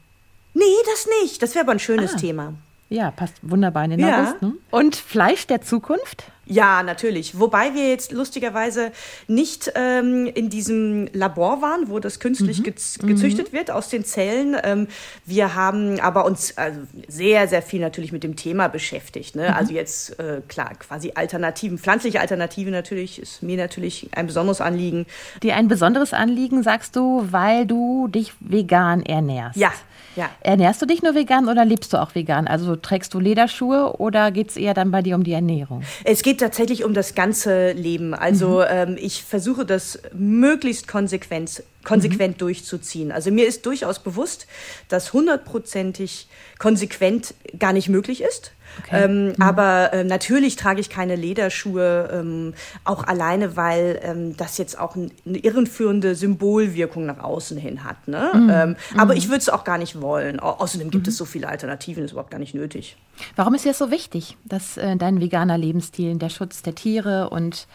Nee, 0.54 0.62
das 0.86 1.06
nicht. 1.22 1.42
Das 1.42 1.54
wäre 1.54 1.64
aber 1.64 1.72
ein 1.72 1.78
schönes 1.78 2.14
Ah. 2.14 2.18
Thema. 2.18 2.54
Ja, 2.88 3.10
passt 3.10 3.34
wunderbar 3.42 3.84
in 3.84 3.90
den 3.90 4.00
Ja. 4.00 4.20
August. 4.22 4.42
Ne? 4.42 4.52
Und 4.70 4.96
Fleisch 4.96 5.46
der 5.46 5.60
Zukunft? 5.60 6.30
Ja, 6.48 6.84
natürlich. 6.84 7.40
Wobei 7.40 7.74
wir 7.74 7.88
jetzt 7.88 8.12
lustigerweise 8.12 8.92
nicht 9.26 9.72
ähm, 9.74 10.26
in 10.26 10.48
diesem 10.48 11.08
Labor 11.12 11.60
waren, 11.60 11.88
wo 11.88 11.98
das 11.98 12.20
künstlich 12.20 12.62
gez 12.62 12.98
gezüchtet 12.98 13.52
wird 13.52 13.70
aus 13.72 13.88
den 13.88 14.04
Zellen. 14.04 14.56
Ähm, 14.62 14.86
wir 15.24 15.56
haben 15.56 15.98
aber 15.98 16.24
uns 16.24 16.56
also 16.56 16.80
sehr, 17.08 17.48
sehr 17.48 17.62
viel 17.62 17.80
natürlich 17.80 18.12
mit 18.12 18.22
dem 18.22 18.36
Thema 18.36 18.68
beschäftigt. 18.68 19.34
Ne? 19.34 19.56
Also 19.56 19.72
jetzt 19.72 20.20
äh, 20.20 20.40
klar, 20.46 20.70
quasi 20.78 21.12
Alternativen, 21.16 21.78
pflanzliche 21.78 22.20
Alternative 22.20 22.70
natürlich 22.70 23.20
ist 23.20 23.42
mir 23.42 23.56
natürlich 23.56 24.08
ein 24.12 24.26
besonderes 24.26 24.60
Anliegen. 24.60 25.06
Dir 25.42 25.56
ein 25.56 25.66
besonderes 25.66 26.12
Anliegen, 26.12 26.62
sagst 26.62 26.94
du, 26.94 27.26
weil 27.30 27.66
du 27.66 28.06
dich 28.06 28.32
vegan 28.38 29.02
ernährst. 29.02 29.56
Ja, 29.56 29.72
ja. 30.16 30.30
Ernährst 30.40 30.80
du 30.80 30.86
dich 30.86 31.02
nur 31.02 31.14
vegan 31.14 31.48
oder 31.48 31.64
lebst 31.64 31.92
du 31.92 31.98
auch 31.98 32.14
vegan? 32.14 32.48
Also 32.48 32.74
trägst 32.74 33.12
du 33.12 33.20
Lederschuhe 33.20 33.96
oder 33.98 34.30
geht 34.30 34.48
es 34.50 34.56
eher 34.56 34.72
dann 34.72 34.90
bei 34.90 35.02
dir 35.02 35.14
um 35.14 35.24
die 35.24 35.32
Ernährung? 35.32 35.82
Es 36.04 36.22
geht 36.22 36.35
tatsächlich 36.36 36.84
um 36.84 36.94
das 36.94 37.14
ganze 37.14 37.72
Leben. 37.72 38.14
Also 38.14 38.62
ähm, 38.62 38.96
ich 38.98 39.24
versuche 39.24 39.64
das 39.64 39.98
möglichst 40.12 40.88
konsequent, 40.88 41.62
konsequent 41.86 42.36
mhm. 42.36 42.38
durchzuziehen. 42.38 43.12
Also 43.12 43.30
mir 43.30 43.46
ist 43.46 43.64
durchaus 43.64 44.00
bewusst, 44.00 44.48
dass 44.88 45.12
hundertprozentig 45.12 46.28
konsequent 46.58 47.32
gar 47.58 47.72
nicht 47.72 47.88
möglich 47.88 48.22
ist. 48.22 48.50
Okay. 48.80 49.04
Ähm, 49.04 49.28
mhm. 49.28 49.34
Aber 49.38 49.92
äh, 49.92 50.02
natürlich 50.02 50.56
trage 50.56 50.80
ich 50.80 50.90
keine 50.90 51.14
Lederschuhe, 51.14 52.10
ähm, 52.12 52.54
auch 52.82 53.04
alleine, 53.04 53.56
weil 53.56 54.00
ähm, 54.02 54.36
das 54.36 54.58
jetzt 54.58 54.76
auch 54.78 54.96
eine 54.96 55.38
irrenführende 55.38 56.16
Symbolwirkung 56.16 57.06
nach 57.06 57.20
außen 57.20 57.56
hin 57.56 57.84
hat. 57.84 58.08
Ne? 58.08 58.32
Mhm. 58.34 58.50
Ähm, 58.52 58.76
aber 58.96 59.12
mhm. 59.12 59.18
ich 59.18 59.28
würde 59.28 59.38
es 59.38 59.48
auch 59.48 59.62
gar 59.62 59.78
nicht 59.78 60.00
wollen. 60.02 60.40
Außerdem 60.40 60.90
gibt 60.90 61.06
es 61.06 61.14
mhm. 61.14 61.18
so 61.18 61.24
viele 61.24 61.48
Alternativen, 61.48 62.04
ist 62.04 62.10
überhaupt 62.10 62.32
gar 62.32 62.40
nicht 62.40 62.54
nötig. 62.54 62.96
Warum 63.36 63.54
ist 63.54 63.64
dir 63.64 63.68
das 63.68 63.78
so 63.78 63.92
wichtig, 63.92 64.36
dass 64.44 64.76
äh, 64.76 64.96
dein 64.96 65.20
veganer 65.20 65.56
Lebensstil, 65.56 66.16
der 66.16 66.30
Schutz 66.30 66.62
der 66.62 66.74
Tiere 66.74 67.30
und 67.30 67.68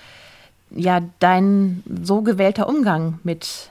ja 0.69 1.01
dein 1.19 1.81
so 2.03 2.21
gewählter 2.21 2.67
Umgang 2.67 3.19
mit 3.23 3.70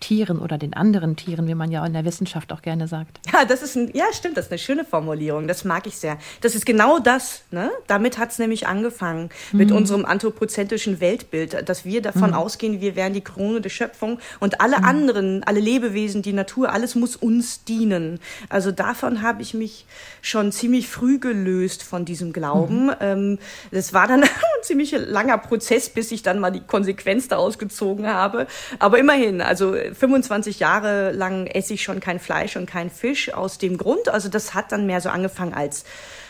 Tieren 0.00 0.38
oder 0.38 0.58
den 0.58 0.74
anderen 0.74 1.16
Tieren, 1.16 1.48
wie 1.48 1.54
man 1.54 1.70
ja 1.70 1.84
in 1.86 1.94
der 1.94 2.04
Wissenschaft 2.04 2.52
auch 2.52 2.60
gerne 2.60 2.86
sagt. 2.86 3.18
Ja, 3.32 3.44
das 3.44 3.62
ist 3.62 3.76
ein, 3.76 3.90
ja, 3.94 4.04
stimmt, 4.12 4.36
das 4.36 4.46
ist 4.46 4.52
eine 4.52 4.58
schöne 4.58 4.84
Formulierung. 4.84 5.48
Das 5.48 5.64
mag 5.64 5.86
ich 5.86 5.96
sehr. 5.96 6.18
Das 6.42 6.54
ist 6.54 6.66
genau 6.66 6.98
das. 6.98 7.42
Ne? 7.50 7.70
Damit 7.86 8.18
hat 8.18 8.30
es 8.30 8.38
nämlich 8.38 8.66
angefangen 8.66 9.30
mhm. 9.52 9.58
mit 9.58 9.72
unserem 9.72 10.04
anthropozentrischen 10.04 11.00
Weltbild, 11.00 11.68
dass 11.68 11.84
wir 11.86 12.02
davon 12.02 12.30
mhm. 12.30 12.36
ausgehen, 12.36 12.80
wir 12.80 12.94
wären 12.94 13.14
die 13.14 13.22
Krone 13.22 13.62
der 13.62 13.70
Schöpfung 13.70 14.18
und 14.38 14.60
alle 14.60 14.78
mhm. 14.78 14.84
anderen, 14.84 15.42
alle 15.44 15.60
Lebewesen, 15.60 16.20
die 16.20 16.34
Natur, 16.34 16.72
alles 16.72 16.94
muss 16.94 17.16
uns 17.16 17.64
dienen. 17.64 18.20
Also 18.50 18.72
davon 18.72 19.22
habe 19.22 19.40
ich 19.40 19.54
mich 19.54 19.86
schon 20.20 20.52
ziemlich 20.52 20.88
früh 20.88 21.18
gelöst 21.18 21.82
von 21.82 22.04
diesem 22.04 22.34
Glauben. 22.34 22.86
Mhm. 22.86 22.94
Ähm, 23.00 23.38
das 23.70 23.94
war 23.94 24.06
dann 24.06 24.24
ein 24.56 24.64
ziemlich 24.64 24.92
langer 24.92 25.38
Prozess, 25.38 25.88
bis 25.88 26.10
ich 26.12 26.22
dann 26.22 26.38
mal 26.38 26.50
die 26.50 26.60
Konsequenz 26.60 27.28
daraus 27.28 27.58
gezogen 27.58 28.06
habe. 28.06 28.46
Aber 28.78 28.98
immerhin, 28.98 29.40
also 29.40 29.72
25 29.72 30.60
Jahre 30.60 31.12
lang 31.12 31.46
esse 31.46 31.74
ich 31.74 31.82
schon 31.82 32.00
kein 32.00 32.20
Fleisch 32.20 32.56
und 32.56 32.66
kein 32.66 32.90
Fisch 32.90 33.32
aus 33.32 33.58
dem 33.58 33.78
Grund. 33.78 34.08
Also 34.08 34.28
das 34.28 34.54
hat 34.54 34.72
dann 34.72 34.86
mehr 34.86 35.00
so 35.00 35.08
angefangen 35.08 35.54
als 35.54 35.84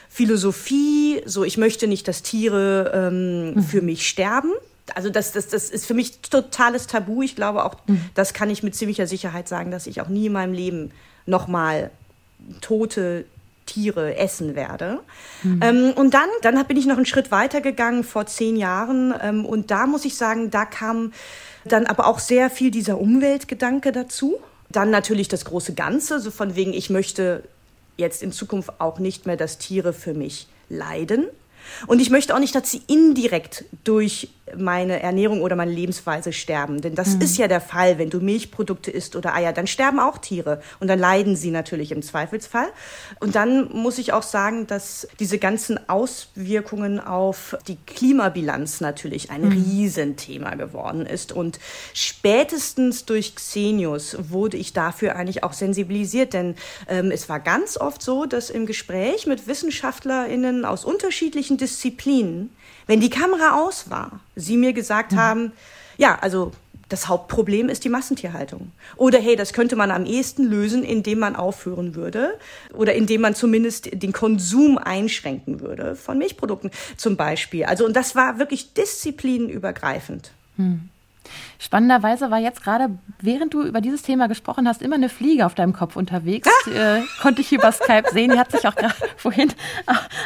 Philosophie, 0.08 1.22
so 1.26 1.44
ich 1.44 1.58
möchte 1.58 1.86
nicht, 1.86 2.08
dass 2.08 2.22
Tiere 2.22 2.92
ähm, 2.94 3.54
mhm. 3.54 3.62
für 3.62 3.82
mich 3.82 4.08
sterben. 4.08 4.52
Also 4.94 5.10
das, 5.10 5.32
das, 5.32 5.48
das 5.48 5.68
ist 5.68 5.84
für 5.84 5.94
mich 5.94 6.20
totales 6.20 6.86
Tabu. 6.86 7.22
Ich 7.22 7.36
glaube 7.36 7.64
auch, 7.64 7.74
mhm. 7.86 8.00
das 8.14 8.32
kann 8.32 8.48
ich 8.48 8.62
mit 8.62 8.74
ziemlicher 8.74 9.06
Sicherheit 9.06 9.48
sagen, 9.48 9.70
dass 9.70 9.86
ich 9.86 10.00
auch 10.00 10.08
nie 10.08 10.26
in 10.26 10.32
meinem 10.32 10.54
Leben 10.54 10.92
nochmal 11.26 11.90
tote 12.60 13.24
Tiere 13.66 14.16
essen 14.16 14.54
werde. 14.54 15.00
Mhm. 15.42 15.60
Ähm, 15.62 15.92
und 15.96 16.14
dann, 16.14 16.28
dann 16.42 16.64
bin 16.66 16.76
ich 16.76 16.86
noch 16.86 16.96
einen 16.96 17.06
Schritt 17.06 17.30
weiter 17.30 17.60
gegangen 17.60 18.04
vor 18.04 18.26
zehn 18.26 18.56
Jahren. 18.56 19.14
Ähm, 19.20 19.44
und 19.44 19.70
da 19.70 19.86
muss 19.86 20.04
ich 20.04 20.16
sagen, 20.16 20.50
da 20.50 20.64
kam 20.64 21.12
dann 21.64 21.86
aber 21.86 22.06
auch 22.06 22.18
sehr 22.18 22.48
viel 22.48 22.70
dieser 22.70 22.98
Umweltgedanke 22.98 23.92
dazu. 23.92 24.36
Dann 24.70 24.90
natürlich 24.90 25.28
das 25.28 25.44
große 25.44 25.74
Ganze, 25.74 26.20
so 26.20 26.30
von 26.30 26.56
wegen, 26.56 26.72
ich 26.72 26.90
möchte 26.90 27.42
jetzt 27.96 28.22
in 28.22 28.32
Zukunft 28.32 28.80
auch 28.80 28.98
nicht 28.98 29.26
mehr, 29.26 29.36
dass 29.36 29.58
Tiere 29.58 29.92
für 29.92 30.14
mich 30.14 30.48
leiden. 30.68 31.26
Und 31.86 32.00
ich 32.00 32.10
möchte 32.10 32.34
auch 32.34 32.38
nicht, 32.38 32.54
dass 32.54 32.70
sie 32.70 32.82
indirekt 32.86 33.64
durch 33.84 34.28
meine 34.56 35.02
Ernährung 35.02 35.42
oder 35.42 35.56
meine 35.56 35.72
Lebensweise 35.72 36.32
sterben. 36.32 36.80
Denn 36.80 36.94
das 36.94 37.16
mhm. 37.16 37.22
ist 37.22 37.36
ja 37.36 37.48
der 37.48 37.60
Fall, 37.60 37.98
wenn 37.98 38.10
du 38.10 38.20
Milchprodukte 38.20 38.90
isst 38.90 39.16
oder 39.16 39.34
Eier, 39.34 39.52
dann 39.52 39.66
sterben 39.66 39.98
auch 39.98 40.18
Tiere 40.18 40.60
und 40.78 40.88
dann 40.88 40.98
leiden 40.98 41.34
sie 41.36 41.50
natürlich 41.50 41.90
im 41.90 42.02
Zweifelsfall. 42.02 42.68
Und 43.18 43.34
dann 43.34 43.72
muss 43.72 43.98
ich 43.98 44.12
auch 44.12 44.22
sagen, 44.22 44.66
dass 44.66 45.08
diese 45.18 45.38
ganzen 45.38 45.88
Auswirkungen 45.88 47.00
auf 47.00 47.56
die 47.66 47.76
Klimabilanz 47.86 48.80
natürlich 48.80 49.30
ein 49.30 49.42
mhm. 49.42 49.52
Riesenthema 49.52 50.54
geworden 50.54 51.06
ist. 51.06 51.32
Und 51.32 51.58
spätestens 51.92 53.04
durch 53.04 53.34
Xenius 53.34 54.16
wurde 54.30 54.56
ich 54.56 54.72
dafür 54.72 55.16
eigentlich 55.16 55.42
auch 55.42 55.52
sensibilisiert, 55.52 56.34
denn 56.34 56.54
ähm, 56.88 57.10
es 57.10 57.28
war 57.28 57.40
ganz 57.40 57.76
oft 57.76 58.00
so, 58.00 58.26
dass 58.26 58.50
im 58.50 58.66
Gespräch 58.66 59.26
mit 59.26 59.48
WissenschaftlerInnen 59.48 60.64
aus 60.64 60.84
unterschiedlichen 60.84 61.56
Disziplinen 61.56 62.50
wenn 62.86 63.00
die 63.00 63.10
Kamera 63.10 63.60
aus 63.60 63.90
war, 63.90 64.20
sie 64.34 64.56
mir 64.56 64.72
gesagt 64.72 65.12
mhm. 65.12 65.16
haben, 65.16 65.52
ja, 65.98 66.18
also 66.20 66.52
das 66.88 67.08
Hauptproblem 67.08 67.68
ist 67.68 67.84
die 67.84 67.88
Massentierhaltung. 67.88 68.70
Oder 68.96 69.18
hey, 69.18 69.34
das 69.34 69.52
könnte 69.52 69.74
man 69.74 69.90
am 69.90 70.06
ehesten 70.06 70.44
lösen, 70.44 70.84
indem 70.84 71.18
man 71.18 71.34
aufhören 71.34 71.96
würde 71.96 72.38
oder 72.72 72.94
indem 72.94 73.22
man 73.22 73.34
zumindest 73.34 73.88
den 73.92 74.12
Konsum 74.12 74.78
einschränken 74.78 75.60
würde 75.60 75.96
von 75.96 76.18
Milchprodukten 76.18 76.70
zum 76.96 77.16
Beispiel. 77.16 77.64
Also 77.64 77.84
und 77.84 77.96
das 77.96 78.14
war 78.14 78.38
wirklich 78.38 78.72
disziplinübergreifend. 78.74 80.30
Hm. 80.56 80.88
Spannenderweise 81.58 82.30
war 82.30 82.38
jetzt 82.38 82.62
gerade, 82.62 82.90
während 83.20 83.54
du 83.54 83.62
über 83.62 83.80
dieses 83.80 84.02
Thema 84.02 84.28
gesprochen 84.28 84.68
hast, 84.68 84.82
immer 84.82 84.96
eine 84.96 85.08
Fliege 85.08 85.46
auf 85.46 85.54
deinem 85.54 85.72
Kopf 85.72 85.96
unterwegs. 85.96 86.48
äh, 86.66 87.00
konnte 87.20 87.40
ich 87.40 87.52
über 87.52 87.72
Skype 87.72 88.10
sehen. 88.12 88.32
Die 88.32 88.38
hat 88.38 88.52
sich 88.52 88.66
auch 88.66 88.74
gerade 88.74 88.94
vorhin 89.16 89.52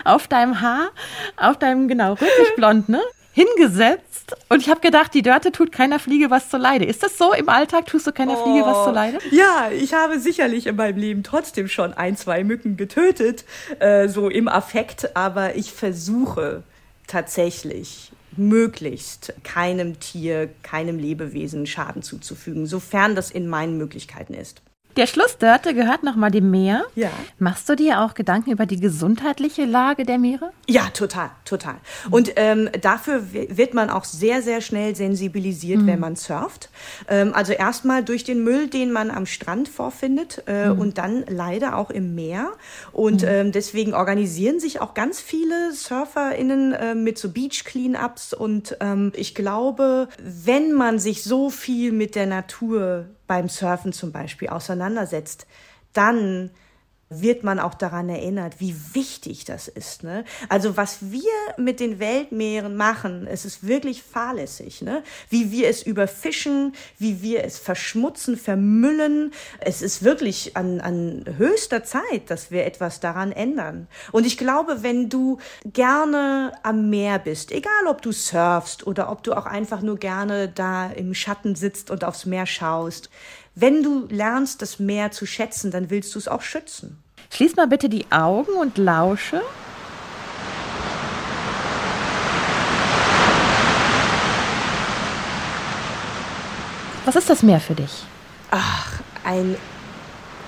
auf 0.04 0.28
deinem 0.28 0.60
Haar, 0.60 0.90
auf 1.36 1.58
deinem, 1.58 1.88
genau, 1.88 2.12
rötlich 2.12 2.54
blond, 2.56 2.88
ne? 2.88 3.00
hingesetzt 3.32 4.10
und 4.48 4.60
ich 4.60 4.68
habe 4.68 4.80
gedacht, 4.80 5.14
die 5.14 5.22
Dörte 5.22 5.52
tut 5.52 5.72
keiner 5.72 5.98
Fliege 5.98 6.30
was 6.30 6.48
zu 6.48 6.56
Leide. 6.56 6.84
Ist 6.84 7.02
das 7.02 7.16
so 7.16 7.32
im 7.32 7.48
Alltag? 7.48 7.86
Tust 7.86 8.06
du 8.06 8.12
keiner 8.12 8.38
oh, 8.38 8.44
Fliege 8.44 8.66
was 8.66 8.84
zu 8.84 8.90
Leide? 8.90 9.18
Ja, 9.30 9.70
ich 9.70 9.94
habe 9.94 10.18
sicherlich 10.18 10.66
in 10.66 10.76
meinem 10.76 10.98
Leben 10.98 11.22
trotzdem 11.22 11.68
schon 11.68 11.92
ein, 11.94 12.16
zwei 12.16 12.44
Mücken 12.44 12.76
getötet, 12.76 13.44
äh, 13.78 14.08
so 14.08 14.28
im 14.28 14.48
Affekt, 14.48 15.16
aber 15.16 15.56
ich 15.56 15.72
versuche 15.72 16.62
tatsächlich 17.06 18.12
möglichst 18.36 19.34
keinem 19.42 20.00
Tier, 20.00 20.48
keinem 20.62 20.98
Lebewesen 20.98 21.66
Schaden 21.66 22.02
zuzufügen, 22.02 22.66
sofern 22.66 23.14
das 23.14 23.30
in 23.30 23.48
meinen 23.48 23.76
Möglichkeiten 23.78 24.34
ist. 24.34 24.62
Der 25.00 25.06
Schlussdörte 25.06 25.72
gehört 25.72 26.02
nochmal 26.02 26.30
dem 26.30 26.50
Meer. 26.50 26.84
Ja. 26.94 27.08
Machst 27.38 27.66
du 27.70 27.74
dir 27.74 28.02
auch 28.02 28.12
Gedanken 28.12 28.50
über 28.50 28.66
die 28.66 28.78
gesundheitliche 28.78 29.64
Lage 29.64 30.04
der 30.04 30.18
Meere? 30.18 30.52
Ja, 30.68 30.90
total, 30.92 31.30
total. 31.46 31.76
Und 32.10 32.34
ähm, 32.36 32.68
dafür 32.82 33.22
wird 33.32 33.72
man 33.72 33.88
auch 33.88 34.04
sehr, 34.04 34.42
sehr 34.42 34.60
schnell 34.60 34.94
sensibilisiert, 34.94 35.80
mhm. 35.80 35.86
wenn 35.86 36.00
man 36.00 36.16
surft. 36.16 36.68
Ähm, 37.08 37.32
also 37.32 37.54
erstmal 37.54 38.04
durch 38.04 38.24
den 38.24 38.44
Müll, 38.44 38.68
den 38.68 38.92
man 38.92 39.10
am 39.10 39.24
Strand 39.24 39.70
vorfindet 39.70 40.42
äh, 40.46 40.68
mhm. 40.68 40.78
und 40.78 40.98
dann 40.98 41.24
leider 41.26 41.76
auch 41.76 41.88
im 41.88 42.14
Meer. 42.14 42.50
Und 42.92 43.22
mhm. 43.22 43.28
ähm, 43.28 43.52
deswegen 43.52 43.94
organisieren 43.94 44.60
sich 44.60 44.82
auch 44.82 44.92
ganz 44.92 45.18
viele 45.18 45.72
SurferInnen 45.72 46.74
äh, 46.74 46.94
mit 46.94 47.16
so 47.16 47.30
Beach-Cleanups. 47.30 48.34
Und 48.34 48.76
ähm, 48.80 49.12
ich 49.16 49.34
glaube, 49.34 50.08
wenn 50.22 50.74
man 50.74 50.98
sich 50.98 51.22
so 51.22 51.48
viel 51.48 51.90
mit 51.90 52.16
der 52.16 52.26
Natur 52.26 53.06
beim 53.30 53.48
Surfen 53.48 53.92
zum 53.92 54.10
Beispiel 54.10 54.48
auseinandersetzt, 54.48 55.46
dann 55.92 56.50
wird 57.12 57.42
man 57.42 57.58
auch 57.58 57.74
daran 57.74 58.08
erinnert, 58.08 58.60
wie 58.60 58.76
wichtig 58.92 59.44
das 59.44 59.66
ist. 59.66 60.04
Ne? 60.04 60.24
Also 60.48 60.76
was 60.76 61.10
wir 61.10 61.32
mit 61.56 61.80
den 61.80 61.98
Weltmeeren 61.98 62.76
machen, 62.76 63.26
es 63.26 63.44
ist 63.44 63.66
wirklich 63.66 64.04
fahrlässig. 64.04 64.80
Ne? 64.80 65.02
Wie 65.28 65.50
wir 65.50 65.68
es 65.68 65.82
überfischen, 65.82 66.72
wie 66.98 67.20
wir 67.20 67.42
es 67.42 67.58
verschmutzen, 67.58 68.36
vermüllen. 68.36 69.32
Es 69.58 69.82
ist 69.82 70.04
wirklich 70.04 70.56
an, 70.56 70.80
an 70.80 71.24
höchster 71.36 71.82
Zeit, 71.82 72.28
dass 72.30 72.52
wir 72.52 72.64
etwas 72.64 73.00
daran 73.00 73.32
ändern. 73.32 73.88
Und 74.12 74.24
ich 74.24 74.38
glaube, 74.38 74.84
wenn 74.84 75.08
du 75.08 75.38
gerne 75.66 76.52
am 76.62 76.90
Meer 76.90 77.18
bist, 77.18 77.50
egal 77.50 77.88
ob 77.88 78.02
du 78.02 78.12
surfst 78.12 78.86
oder 78.86 79.10
ob 79.10 79.24
du 79.24 79.32
auch 79.34 79.46
einfach 79.46 79.82
nur 79.82 79.96
gerne 79.96 80.48
da 80.48 80.86
im 80.92 81.14
Schatten 81.14 81.56
sitzt 81.56 81.90
und 81.90 82.04
aufs 82.04 82.24
Meer 82.24 82.46
schaust, 82.46 83.10
wenn 83.54 83.82
du 83.82 84.06
lernst, 84.08 84.62
das 84.62 84.78
Meer 84.78 85.10
zu 85.10 85.26
schätzen, 85.26 85.70
dann 85.70 85.90
willst 85.90 86.14
du 86.14 86.18
es 86.18 86.28
auch 86.28 86.42
schützen. 86.42 87.02
Schließ 87.30 87.56
mal 87.56 87.66
bitte 87.66 87.88
die 87.88 88.10
Augen 88.10 88.52
und 88.52 88.78
lausche. 88.78 89.42
Was 97.04 97.16
ist 97.16 97.30
das 97.30 97.42
Meer 97.42 97.60
für 97.60 97.74
dich? 97.74 98.04
Ach, 98.50 99.00
ein, 99.24 99.56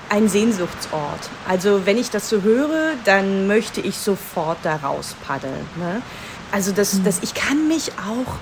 ein 0.09 0.29
Sehnsuchtsort. 0.29 1.31
Also 1.49 1.87
wenn 1.87 1.99
ich 1.99 2.11
das 2.11 2.29
so 2.29 2.43
höre, 2.43 2.93
dann 3.05 3.47
möchte 3.47 3.81
ich 3.81 3.97
sofort 3.97 4.59
da 4.63 4.77
raus 4.77 5.17
paddeln. 5.27 5.67
Ne? 5.77 6.03
Also 6.53 6.71
das, 6.73 6.95
mhm. 6.95 7.05
das, 7.05 7.21
ich 7.23 7.35
kann 7.35 7.69
mich 7.69 7.93
auch 7.93 8.39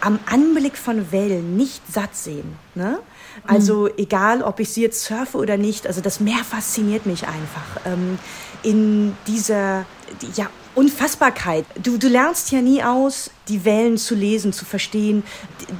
am 0.00 0.20
Anblick 0.26 0.76
von 0.76 1.10
Wellen 1.10 1.56
nicht 1.56 1.82
satt 1.90 2.14
sehen. 2.14 2.56
Ne? 2.74 2.98
Also 3.46 3.84
mhm. 3.84 3.90
egal, 3.98 4.42
ob 4.42 4.60
ich 4.60 4.70
sie 4.70 4.82
jetzt 4.82 5.04
surfe 5.04 5.38
oder 5.38 5.56
nicht, 5.56 5.86
also 5.86 6.00
das 6.00 6.20
Meer 6.20 6.44
fasziniert 6.44 7.06
mich 7.06 7.26
einfach. 7.26 7.80
Ähm, 7.84 8.18
in 8.62 9.16
dieser 9.26 9.86
ja, 10.34 10.48
Unfassbarkeit. 10.74 11.64
Du, 11.82 11.96
du 11.96 12.08
lernst 12.08 12.52
ja 12.52 12.60
nie 12.60 12.82
aus, 12.82 13.30
die 13.48 13.64
Wellen 13.64 13.96
zu 13.96 14.14
lesen, 14.14 14.52
zu 14.52 14.64
verstehen. 14.64 15.22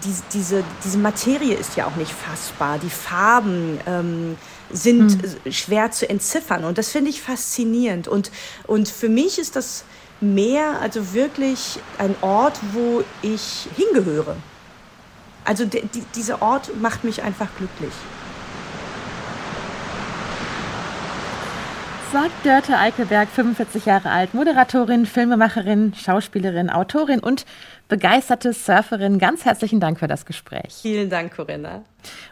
Die, 0.05 0.15
diese, 0.33 0.65
diese 0.85 0.99
Materie 0.99 1.55
ist 1.55 1.77
ja 1.77 1.87
auch 1.87 1.97
nicht 1.97 2.13
fassbar. 2.13 2.79
Die 2.79 2.91
Farben 2.91 3.79
ähm, 3.87 4.37
sind 4.71 5.23
mhm. 5.23 5.53
schwer 5.53 5.91
zu 5.91 6.09
entziffern. 6.09 6.65
Und 6.65 6.79
das 6.79 6.91
finde 6.91 7.11
ich 7.11 7.21
faszinierend. 7.21 8.09
Und, 8.09 8.31
und 8.67 8.89
für 8.89 9.09
mich 9.09 9.39
ist 9.39 9.57
das 9.57 9.85
Meer 10.21 10.81
also 10.81 11.13
wirklich 11.13 11.79
ein 11.99 12.15
Ort, 12.23 12.59
wo 12.73 13.05
ich 13.21 13.69
hingehöre. 13.77 14.37
Also 15.47 15.65
die, 15.65 15.83
dieser 16.15 16.43
Ort 16.43 16.77
macht 16.81 17.05
mich 17.05 17.23
einfach 17.23 17.49
glücklich. 17.57 17.93
sagt 22.13 22.47
Dörte 22.47 22.79
Eickelberg, 22.79 23.29
45 23.29 23.85
Jahre 23.85 24.09
alt, 24.09 24.33
Moderatorin, 24.33 25.05
Filmemacherin, 25.05 25.93
Schauspielerin, 25.93 26.71
Autorin 26.71 27.21
und 27.21 27.45
begeisterte 27.89 28.55
Surferin. 28.55 29.19
Ganz 29.19 29.45
herzlichen 29.45 29.81
Dank 29.81 29.99
für 29.99 30.07
das 30.07 30.25
Gespräch. 30.25 30.79
Vielen 30.81 31.11
Dank, 31.11 31.37
Corinna. 31.37 31.83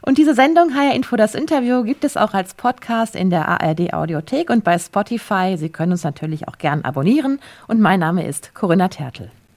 Und 0.01 0.17
diese 0.17 0.35
Sendung 0.35 0.75
HR 0.75 0.95
Info, 0.95 1.17
das 1.17 1.35
Interview, 1.35 1.83
gibt 1.83 2.05
es 2.05 2.17
auch 2.17 2.33
als 2.33 2.55
Podcast 2.55 3.15
in 3.15 3.29
der 3.29 3.47
ARD 3.47 3.93
Audiothek 3.93 4.49
und 4.49 4.65
bei 4.65 4.79
Spotify. 4.79 5.57
Sie 5.59 5.69
können 5.69 5.93
uns 5.93 6.03
natürlich 6.05 6.49
auch 6.49 6.57
gern 6.57 6.83
abonnieren. 6.83 7.39
Und 7.67 7.79
mein 7.79 8.01
Name 8.01 8.27
ist 8.27 8.55
Corinna 8.55 8.89
Tertel. 8.89 9.31